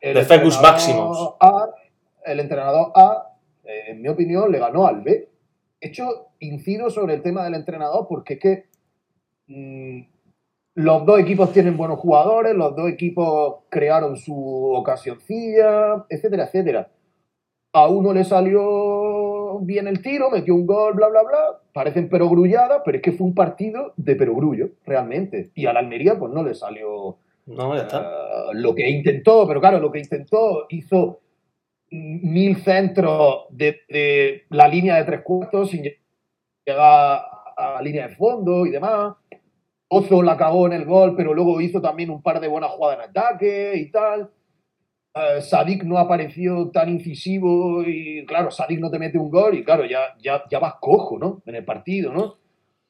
[0.00, 1.34] el De fecus entrenador maximus.
[1.40, 1.68] A,
[2.26, 3.28] el entrenador A,
[3.64, 5.28] eh, en mi opinión, le ganó al B.
[5.84, 8.64] De hecho, incido sobre el tema del entrenador porque es que
[9.48, 10.00] mm,
[10.76, 14.34] los dos equipos tienen buenos jugadores, los dos equipos crearon su
[14.74, 16.88] ocasioncilla, etcétera, etcétera.
[17.74, 21.60] A uno le salió bien el tiro, metió un gol, bla, bla, bla.
[21.74, 25.50] Parecen perogrulladas, pero es que fue un partido de perogrullo, realmente.
[25.54, 28.00] Y a la Almería, pues no le salió No, ya está.
[28.00, 31.20] eh, lo que intentó, pero claro, lo que intentó hizo
[31.90, 37.22] mil centros de, la línea de tres cuartos sin llegar
[37.56, 39.14] a la línea de fondo y demás.
[39.88, 42.98] Ozo la cagó en el gol, pero luego hizo también un par de buenas jugadas
[42.98, 44.30] en ataque y tal.
[45.14, 49.62] Eh, Sadik no apareció tan incisivo y claro, Sadik no te mete un gol y
[49.62, 51.42] claro, ya, ya, ya vas cojo, ¿no?
[51.46, 52.38] En el partido, ¿no?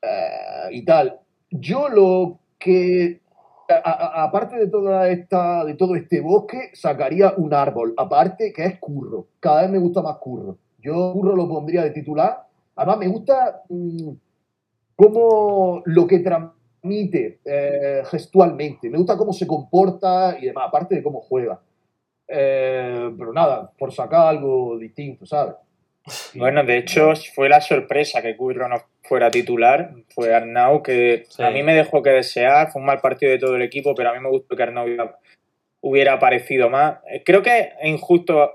[0.01, 1.21] Eh, y tal.
[1.51, 3.21] Yo lo que
[3.69, 9.29] aparte de toda esta de todo este bosque sacaría un árbol aparte que es curro.
[9.41, 10.59] Cada vez me gusta más curro.
[10.79, 12.47] Yo curro lo pondría de titular.
[12.77, 14.11] Además me gusta mm,
[14.97, 18.91] cómo lo que transmite eh, gestualmente.
[18.91, 21.61] Me gusta cómo se comporta y demás aparte de cómo juega.
[22.27, 25.57] Eh, pero nada por sacar algo distinto sabes
[26.35, 29.91] Bueno, de hecho, fue la sorpresa que Curro no fuera titular.
[30.15, 31.43] Fue Arnau, que Sí.
[31.43, 32.71] a mí me dejó que desear.
[32.71, 34.85] Fue un mal partido de todo el equipo, pero a mí me gustó que Arnau
[34.87, 35.19] hubiera,
[35.81, 36.99] hubiera aparecido más.
[37.11, 38.53] Eh, Creo que es injusto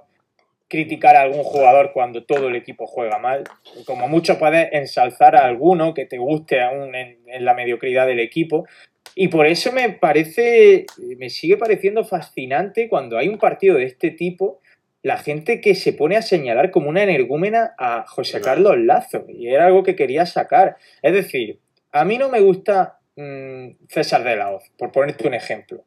[0.67, 3.43] criticar a algún jugador cuando todo el equipo juega mal.
[3.85, 8.19] Como mucho puedes ensalzar a alguno que te guste aún en, en la mediocridad del
[8.19, 8.67] equipo.
[9.15, 10.85] Y por eso me parece,
[11.17, 14.61] me sigue pareciendo fascinante cuando hay un partido de este tipo
[15.01, 19.25] la gente que se pone a señalar como una energúmena a José Carlos Lazo.
[19.27, 20.77] Y era algo que quería sacar.
[21.01, 21.59] Es decir,
[21.91, 25.85] a mí no me gusta mm, César de la Hoz, por ponerte un ejemplo.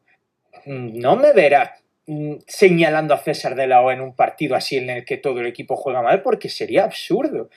[0.65, 4.77] Mm, No me verás mm, señalando a César de la Hoz en un partido así
[4.77, 7.49] en el que todo el equipo juega mal, porque sería absurdo.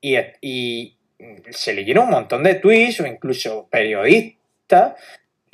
[0.00, 0.96] Y, y
[1.50, 4.94] se leyeron un montón de tweets o incluso periodistas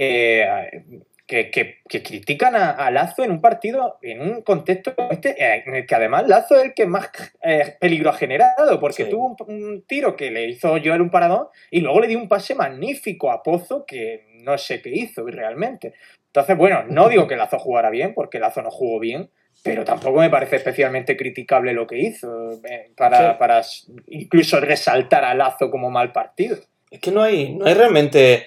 [0.02, 0.82] eh,
[1.30, 5.30] que, que- que critican a, a Lazo en un partido, en un contexto como este,
[5.40, 7.08] eh, en el que además Lazo es el que más
[7.40, 9.10] eh, peligro ha generado, porque Sí.
[9.10, 12.26] tuvo un, un tiro que le hizo Joel un paradón y luego le dio un
[12.26, 15.94] pase magnífico a Pozo que no sé qué hizo realmente.
[16.26, 19.30] Entonces, bueno, no digo que Lazo jugara bien, porque Lazo no jugó bien,
[19.62, 23.36] pero tampoco me parece especialmente criticable lo que hizo, eh, para, Sí.
[23.38, 26.56] para s- incluso resaltar a Lazo como mal partido.
[26.90, 28.46] Es que no hay, no hay realmente,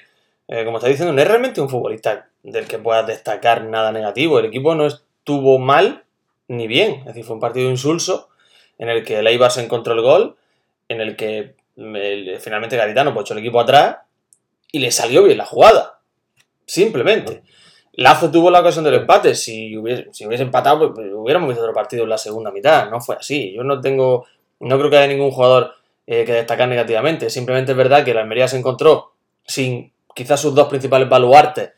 [0.50, 4.38] eh, como está diciendo, no hay realmente un futbolista del que puedas destacar nada negativo.
[4.38, 6.04] El equipo no estuvo mal
[6.48, 6.96] ni bien.
[7.00, 8.30] Es decir, fue un partido insulso
[8.78, 10.36] en el que el se encontró el gol,
[10.90, 13.98] en el que el- finalmente Garitano echó el equipo atrás
[14.72, 16.00] y le salió bien la jugada.
[16.66, 17.44] Simplemente.
[17.94, 19.36] Lazo tuvo la ocasión del empate.
[19.36, 22.90] Si hubiese, si hubiese empatado, pues, pues, hubiéramos visto otro partido en la segunda mitad.
[22.90, 23.54] No fue así.
[23.54, 24.26] Yo no tengo.
[24.60, 25.74] No creo que haya ningún jugador
[26.08, 27.30] eh, que destacar negativamente.
[27.30, 29.14] Simplemente es verdad que la Almería se encontró
[29.46, 31.72] sin quizás sus dos principales baluartes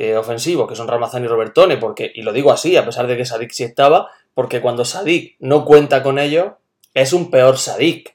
[0.00, 3.16] eh, ofensivos, que son Ramazán y Robertone, porque, y lo digo así, a pesar de
[3.16, 6.52] que Sadik sí estaba, porque cuando Sadik no cuenta con ellos,
[6.94, 8.14] es un peor Sadik.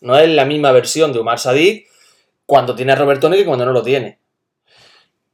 [0.00, 1.88] No es la misma versión de Umar Sadik
[2.46, 4.20] cuando tiene a Robertone que cuando no lo tiene.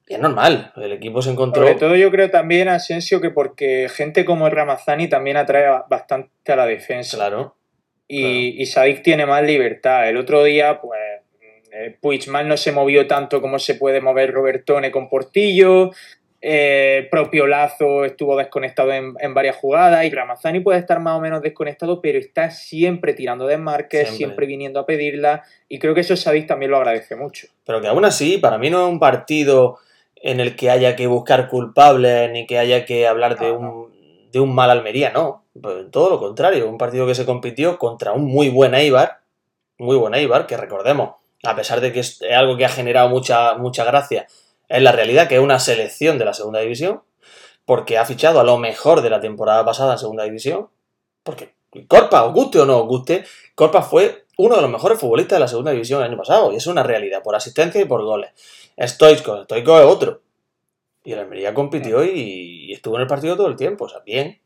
[0.09, 1.62] Y es normal, el equipo se encontró.
[1.62, 6.57] Sobre todo yo creo también, Asensio, que porque gente como Ramazani también atrae bastante a
[6.57, 7.18] la defensa.
[7.18, 7.57] Claro.
[8.09, 10.09] Y, y Sadik tiene más libertad.
[10.09, 11.20] El otro día, pues,
[11.73, 15.91] eh, Puigmal no se movió tanto como se puede mover Robertone con Portillo.
[16.45, 21.20] Eh, propio Lazo estuvo desconectado en, en varias jugadas y Ramazani puede estar más o
[21.20, 24.16] menos desconectado, pero está siempre tirando desmarques, Siempre.
[24.16, 25.45] siempre, viniendo a pedirla.
[25.68, 27.47] Y creo que eso Sadik también lo agradece mucho.
[27.64, 29.79] Pero que aún así, para mí no es un partido
[30.16, 34.41] en el que haya que buscar culpables ni que haya que hablar de un, de
[34.41, 35.45] un mal Almería, no.
[35.61, 39.20] Pues todo lo contrario, un partido que se compitió contra un muy buen Eibar,
[39.79, 43.55] muy buen Eibar, que recordemos, a pesar de que es algo que ha generado mucha,
[43.55, 44.26] mucha gracia,
[44.68, 47.03] es la realidad que es una selección de la segunda división,
[47.64, 50.68] porque ha fichado a lo mejor de la temporada pasada en segunda división,
[51.22, 51.55] porque
[51.88, 53.24] Corpa, os guste o no os guste,
[53.55, 56.57] Corpa fue uno de los mejores futbolistas de la segunda división el año pasado, y
[56.57, 58.30] es una realidad, por asistencia y por goles.
[58.78, 60.20] Stoichkov, Stoichkov es otro.
[61.05, 64.01] Y el Almería compitió y, y estuvo en el partido todo el tiempo, o sea,
[64.01, 64.40] bien.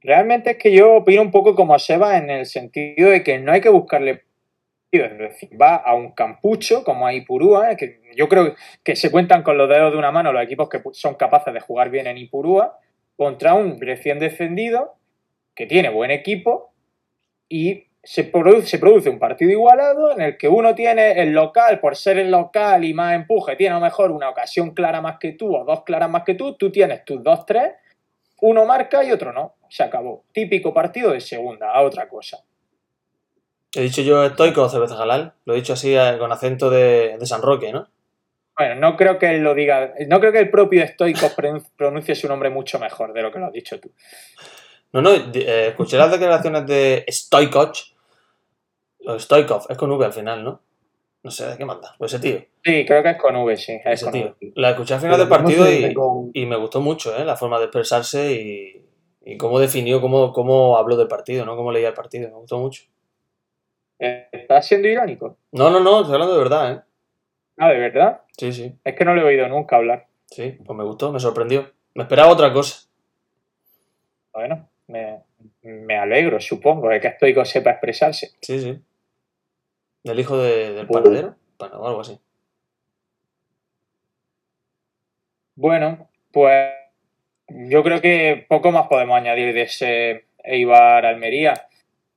[0.00, 3.52] Realmente es que yo opino un poco como Seba en el sentido de que no
[3.52, 4.24] hay que buscarle
[5.02, 9.42] es decir, va a un campucho como a Ipurúa, que yo creo que se cuentan
[9.42, 12.18] con los dedos de una mano los equipos que son capaces de jugar bien en
[12.18, 12.78] Ipurúa,
[13.16, 14.94] contra un recién defendido
[15.54, 16.72] que tiene buen equipo
[17.48, 21.80] y se produce, se produce un partido igualado en el que uno tiene el local,
[21.80, 25.18] por ser el local y más empuje, tiene a lo mejor una ocasión clara más
[25.18, 27.72] que tú o dos claras más que tú, tú tienes tus dos, tres,
[28.42, 30.24] uno marca y otro no, se acabó.
[30.32, 32.44] Típico partido de segunda, a otra cosa.
[33.74, 35.32] He dicho yo estoico o cerveza halal.
[35.44, 37.88] Lo he dicho así eh, con acento de, de San Roque, ¿no?
[38.56, 39.94] Bueno, no creo que él lo diga.
[40.06, 41.26] No creo que el propio estoico
[41.76, 43.90] pronuncie su nombre mucho mejor de lo que lo has dicho tú.
[44.92, 47.72] No, no, eh, escuché las declaraciones de Stoikov.
[49.06, 50.62] O Stoikov, es con V al final, ¿no?
[51.24, 51.94] No sé de qué manda.
[51.98, 52.38] Pues ese tío.
[52.64, 53.72] Sí, creo que es con V, sí.
[53.84, 54.36] Es ese con tío.
[54.40, 54.52] V.
[54.54, 57.24] La escuché al final Pero del ¿cómo partido y, con- y me gustó mucho, ¿eh?
[57.24, 58.86] La forma de expresarse y,
[59.24, 61.56] y cómo definió, cómo, cómo habló del partido, ¿no?
[61.56, 62.28] Cómo leía el partido.
[62.28, 62.84] Me gustó mucho.
[63.98, 65.38] ¿Estás siendo irónico?
[65.52, 66.80] No, no, no, estoy hablando de verdad, ¿eh?
[67.58, 68.22] Ah, ¿de verdad?
[68.36, 70.06] Sí, sí, Es que no le he oído nunca hablar.
[70.30, 70.58] sí.
[70.64, 71.70] Pues me gustó, me sorprendió.
[71.94, 72.88] Me esperaba otra cosa.
[74.32, 75.20] Bueno, me,
[75.62, 78.32] me alegro, supongo, de que estoico sepa expresarse.
[78.40, 78.80] Sí, sí.
[80.02, 81.36] Del hijo de- del panadero.
[81.58, 82.18] Bueno, o algo así.
[85.54, 86.72] Bueno, pues
[87.48, 91.68] yo creo que poco más podemos añadir de ese Eibar Almería.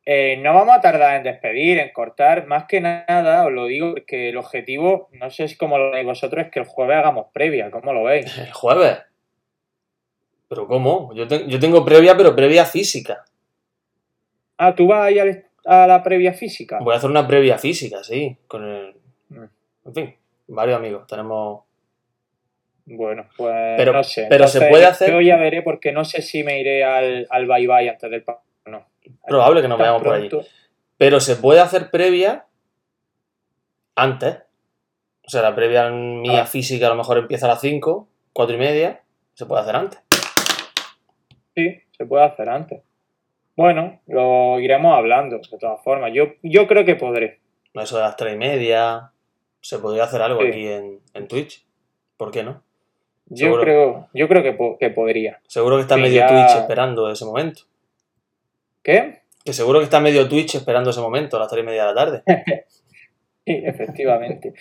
[0.09, 2.47] Eh, no vamos a tardar en despedir, en cortar.
[2.47, 6.05] Más que nada, os lo digo, porque el objetivo, no sé si como lo veis
[6.05, 7.69] vosotros, es que el jueves hagamos previa.
[7.69, 8.37] ¿Cómo lo veis?
[8.37, 8.99] El jueves.
[10.47, 11.13] ¿Pero cómo?
[11.13, 13.25] Yo, te- yo tengo previa, pero previa física.
[14.57, 16.79] Ah, ¿tú vas ahí al- a la previa física?
[16.81, 18.37] Voy a hacer una previa física, sí.
[18.47, 18.95] Con el.
[19.27, 19.43] Mm.
[19.87, 20.15] En fin,
[20.47, 21.05] varios amigos.
[21.05, 21.63] Tenemos.
[22.85, 24.27] Bueno, pues Pero- no sé.
[24.29, 27.45] pero se puede hacer- Yo ya veré porque no sé si me iré al, al
[27.45, 28.46] bye bye antes del partido.
[29.27, 30.29] Probable que nos vayamos por allí.
[30.97, 32.45] Pero se puede hacer previa
[33.95, 34.37] antes.
[35.25, 36.45] O sea, la previa mía Ah.
[36.45, 39.03] física a lo mejor empieza a las 5, 4 y media.
[39.33, 39.99] Se puede hacer antes.
[41.55, 42.81] Sí, se puede hacer antes.
[43.55, 46.11] Bueno, lo iremos hablando, de todas formas.
[46.13, 47.39] Yo, yo creo que podré.
[47.73, 49.11] Eso de las 3 y media.
[49.59, 50.47] Se podría hacer algo Sí.
[50.47, 51.65] aquí en, en Twitch.
[52.15, 52.63] ¿Por qué no?
[53.25, 53.61] Yo Seguro.
[53.63, 55.41] creo, yo creo que, po- que podría.
[55.47, 57.63] Seguro que está Sí, medio ya- Twitch esperando ese momento.
[58.87, 59.19] ¿Qué?
[59.43, 61.93] Que seguro que está medio Twitch esperando ese momento, a las 3 y media de
[61.93, 62.23] la tarde.
[63.45, 64.51] Sí, efectivamente.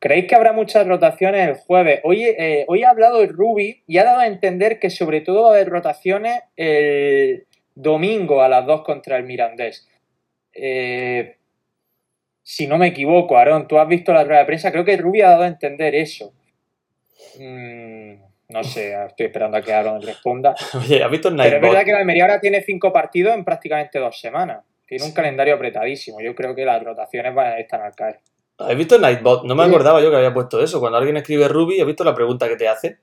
[0.00, 2.00] ¿Creéis que habrá muchas rotaciones el jueves?
[2.02, 5.42] Hoy, eh, hoy ha hablado el Ruby y ha dado a entender que sobre todo
[5.42, 9.88] va a haber rotaciones el domingo a las 2 contra el Mirandés.
[10.54, 11.36] Eh,
[12.42, 15.02] si no me equivoco, Aarón, tú has visto la rueda de prensa, creo que el
[15.02, 16.32] Ruby ha dado a entender eso.
[17.38, 18.14] Mm,
[18.52, 20.54] no sé, estoy esperando a que Aaron responda.
[20.74, 23.44] Oye, ¿has visto el Pero es verdad que la Almería ahora tiene cinco partidos en
[23.44, 24.64] prácticamente dos semanas.
[24.86, 26.20] Tiene un calendario apretadísimo.
[26.20, 28.20] Yo creo que las rotaciones van a estar al caer.
[28.58, 29.44] ¿Has visto Nightbot?
[29.44, 30.80] No me acordaba yo que había puesto eso.
[30.80, 32.98] Cuando alguien escribe Ruby, ¿has visto la pregunta que te hace?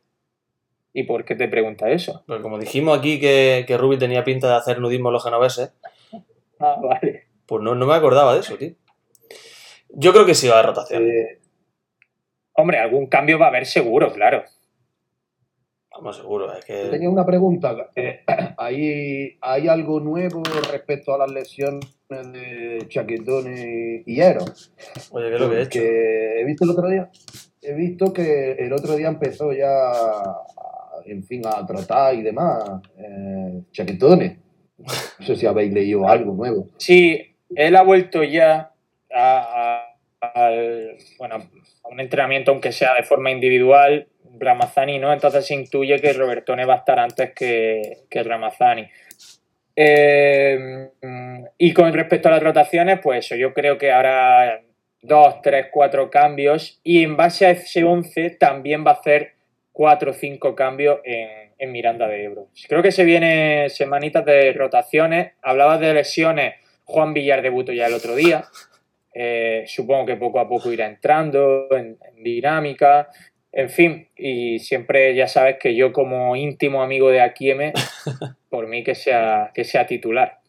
[0.93, 2.23] ¿Y por qué te pregunta eso?
[2.27, 5.73] Porque como dijimos aquí que, que Ruby tenía pinta de hacer nudismo en los genoveses,
[6.59, 7.27] Ah, vale.
[7.45, 8.73] pues no, no me acordaba de eso, tío.
[9.89, 11.07] Yo creo que sí va a haber rotación.
[11.07, 11.39] Eh,
[12.53, 14.43] Hombre, algún cambio va a haber seguro, claro.
[15.99, 16.53] Vamos, seguro.
[16.53, 16.85] Es que...
[16.89, 17.89] tenía una pregunta.
[17.95, 18.21] Eh,
[18.57, 20.41] ¿hay, ¿Hay algo nuevo
[20.71, 23.53] respecto a las lesiones de Chaquetón
[24.05, 24.45] y Ero?
[25.11, 25.79] Oye, ¿qué es lo que he hecho?
[25.81, 27.09] He visto el otro día,
[27.61, 30.37] he visto que el otro día empezó ya, a-
[31.05, 32.63] en fin, a tratar y demás,
[32.97, 34.37] eh, Chaquetones.
[34.77, 36.67] No sé si habéis leído algo nuevo.
[36.77, 38.71] Sí, él ha vuelto ya
[39.13, 39.83] a,
[40.21, 41.35] a- al- bueno,
[41.83, 44.07] a un entrenamiento, aunque sea de forma individual.
[44.39, 48.87] Ramazani no, entonces se intuye que Robertone va a estar antes que, que Ramazani.
[49.75, 50.89] Eh,
[51.57, 54.61] y con respecto a las rotaciones, pues eso, yo creo que habrá
[55.01, 59.33] dos, tres, cuatro cambios y en base a ese 11 también va a hacer
[59.71, 62.47] cuatro o cinco cambios en, en Miranda de Ebro.
[62.67, 65.33] Creo que se viene semanitas de rotaciones.
[65.41, 66.55] Hablabas de lesiones.
[66.85, 68.45] Juan Villar debutó ya el otro día.
[69.13, 73.09] Eh, supongo que poco a poco irá entrando en, en dinámica.
[73.51, 77.73] En fin, y siempre ya sabes que yo como íntimo amigo de Akieme,
[78.49, 80.39] por mí que sea, que sea titular.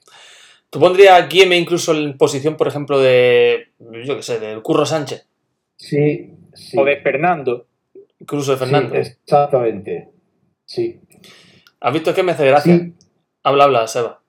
[0.70, 3.68] ¿Tú pondrías a Guillem incluso en posición, por ejemplo, de.
[4.04, 5.26] Yo qué sé, del Curro Sánchez?
[5.76, 6.78] Sí, sí.
[6.78, 7.66] O de Fernando.
[8.20, 8.94] Incluso de Fernando.
[9.02, 10.08] Sí, exactamente.
[10.64, 11.00] Sí.
[11.80, 12.78] ¿Has visto que me hace gracia?
[12.78, 12.92] Sí.
[13.42, 14.20] Habla, habla, Seba.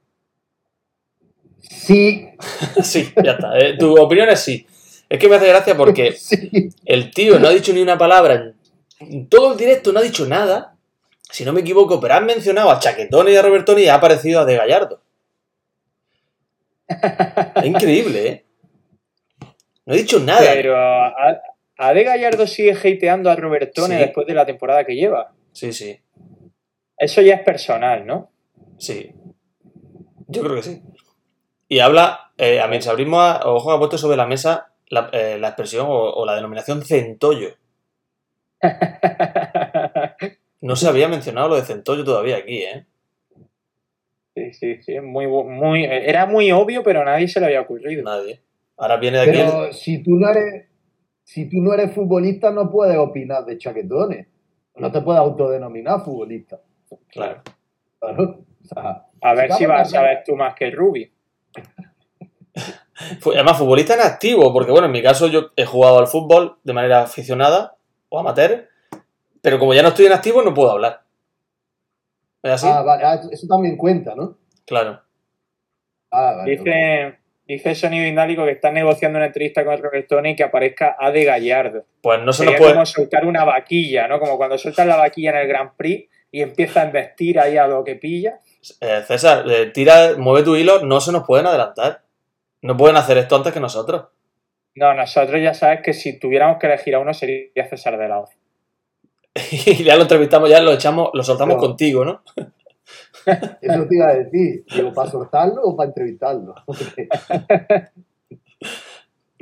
[1.59, 2.30] Sí.
[2.84, 3.59] sí, ya está.
[3.59, 4.65] Eh, tu opinión es sí.
[5.09, 6.69] Es que me hace gracia porque Sí.
[6.86, 8.55] el tío no ha dicho ni una palabra en,
[9.02, 10.76] en todo el directo, no ha dicho nada.
[11.30, 14.41] Si no me equivoco, pero has mencionado a Chaquetoni y a Robertoni y ha aparecido
[14.41, 15.02] a De Gallardo.
[16.88, 18.45] Es increíble, ¿eh?
[19.86, 20.41] No ha dicho nada.
[20.54, 21.14] Pero a,
[21.78, 24.02] a De Gallardo sigue hateando a Robertone Sí.
[24.02, 25.32] después de la temporada que lleva.
[25.54, 25.99] Sí, sí,
[26.97, 28.30] Eso ya es personal, ¿no?
[28.78, 29.14] sí.
[30.28, 30.82] Yo creo que sí.
[31.68, 35.49] Y habla, eh, a mi sabrismo, ojo, ha puesto sobre la mesa la, eh, la
[35.49, 37.49] expresión o, o la denominación centollo.
[40.62, 42.86] No se había mencionado lo de centollo todavía aquí, ¿eh?
[44.36, 44.99] sí, sí, sí.
[44.99, 48.03] Muy, muy, era muy obvio, pero a nadie se le había ocurrido.
[48.03, 48.41] Nadie.
[48.78, 50.68] Ahora viene de aquí el- Pero si tú no eres,
[51.24, 54.28] si tú no eres futbolista, no puedes opinar de chaquetones.
[54.76, 56.62] No te puedes autodenominar futbolista.
[57.09, 57.41] Claro.
[57.99, 58.39] Claro.
[58.64, 61.12] O sea, A ver si vas a saber tú más que Rubi.
[63.34, 66.74] Además, futbolista en activo, porque bueno, en mi caso yo he jugado al fútbol de
[66.74, 67.76] manera aficionada
[68.12, 68.68] o amateur,
[69.41, 71.01] pero como ya no estoy en activo no puedo hablar.
[72.43, 72.68] ¿Es así?
[72.70, 74.38] Ah, vale, ah, eso también cuenta, ¿no?
[74.66, 75.01] Claro.
[76.12, 76.51] Ah, vale.
[76.51, 81.12] Dice, dice Sonido Indálico que están negociando una entrevista con Robertone y que aparezca A
[81.12, 81.86] de Gallardo.
[82.01, 82.74] Pues no se nos Sería puede...
[82.74, 84.20] como soltar una vaquilla, ¿no?
[84.20, 87.68] Como cuando sueltas la vaquilla en el Grand Prix y empieza a investir ahí a
[87.68, 88.39] lo que pilla.
[88.82, 92.01] Eh, César, eh, tira, mueve tu hilo, no se nos pueden adelantar.
[92.62, 94.07] No pueden hacer esto antes que nosotros.
[94.76, 98.19] No, nosotros ya sabes que si tuviéramos que elegir a uno sería César de la
[98.19, 98.30] Hoz.
[99.51, 102.24] y ya lo entrevistamos, ya lo echamos, lo soltamos contigo, ¿no?
[103.61, 104.65] Eso te iba a decir.
[104.74, 106.55] Digo, ¿para soltarlo o para entrevistarlo?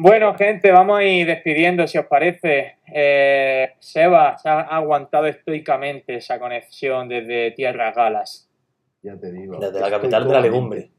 [0.02, 2.78] Bueno, gente, vamos a ir despidiendo, si os parece.
[2.88, 8.50] Eh, Seba se ha aguantado estoicamente esa conexión desde Tierras Galas.
[9.02, 9.58] ya te digo.
[9.60, 10.90] Desde la capital de la legumbre.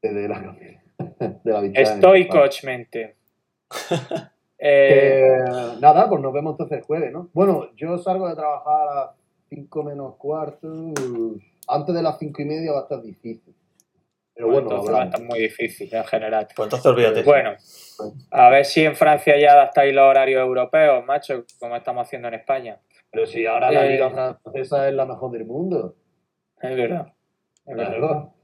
[0.00, 0.81] Desde la capital.
[1.44, 1.92] De la victoria.
[1.94, 3.16] Estoicamente.
[4.64, 5.44] Eh, Eh,
[5.80, 7.28] nada, pues nos vemos entonces el jueves, ¿no?
[7.32, 9.10] Bueno, yo salgo de trabajar a las
[9.48, 10.68] 5 menos cuarto.
[11.66, 13.56] Antes de las 5 y media va a estar difícil.
[14.32, 16.46] Pero bueno, entonces va a estar muy difícil en general.
[16.54, 17.22] Pues entonces olvídate.
[17.24, 17.54] Bueno,
[18.30, 22.34] a ver si en Francia ya adaptáis los horarios europeos, macho, como estamos haciendo en
[22.34, 22.78] España.
[23.10, 25.96] Pero si ahora la Eh, liga francesa es la mejor del mundo.
[26.60, 27.12] Es verdad.
[27.66, 27.98] Es verdad.
[27.98, 28.34] Claro.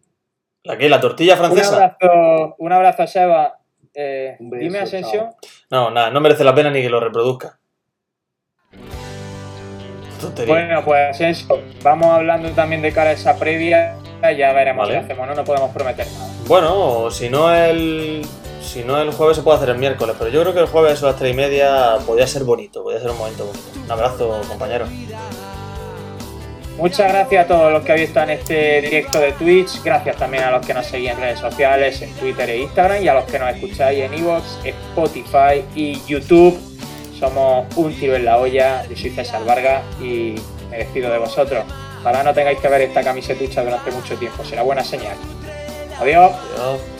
[0.68, 0.86] ¿La qué?
[0.90, 1.74] ¿La tortilla Un francesa?
[1.98, 3.58] abrazo, un abrazo, Seba.
[3.94, 5.30] Eh, Un beso, dime, Asensio.
[5.70, 7.58] No, nada, no merece la pena ni que lo reproduzca.
[10.20, 10.54] Tontería.
[10.54, 13.96] Bueno, pues Asensio, vamos hablando también de cara a esa previa.
[14.36, 14.98] Ya veremos Vale.
[14.98, 16.32] qué hacemos, no, no podemos prometer nada.
[16.46, 18.26] Bueno, si no el.
[18.60, 21.02] Si no el jueves se puede hacer el miércoles, pero yo creo que el jueves
[21.02, 23.64] a las 3 y media podría ser bonito, podría ser un momento bonito.
[23.86, 24.84] Un abrazo, compañero.
[26.78, 29.82] Muchas gracias a todos los que habéis estado en este directo de Twitch.
[29.82, 33.08] Gracias también a los que nos seguís en redes sociales, en Twitter e Instagram, y
[33.08, 36.56] a los que nos escucháis en Evox, Spotify y YouTube.
[37.18, 38.86] Somos un tiro en la olla.
[38.88, 40.36] Yo soy César Vargas y
[40.70, 41.64] me despido de vosotros.
[41.98, 44.44] Ojalá no tengáis que ver esta camisetucha durante mucho tiempo.
[44.44, 45.16] Será buena señal.
[46.00, 46.30] Adiós.
[46.30, 46.97] Adiós.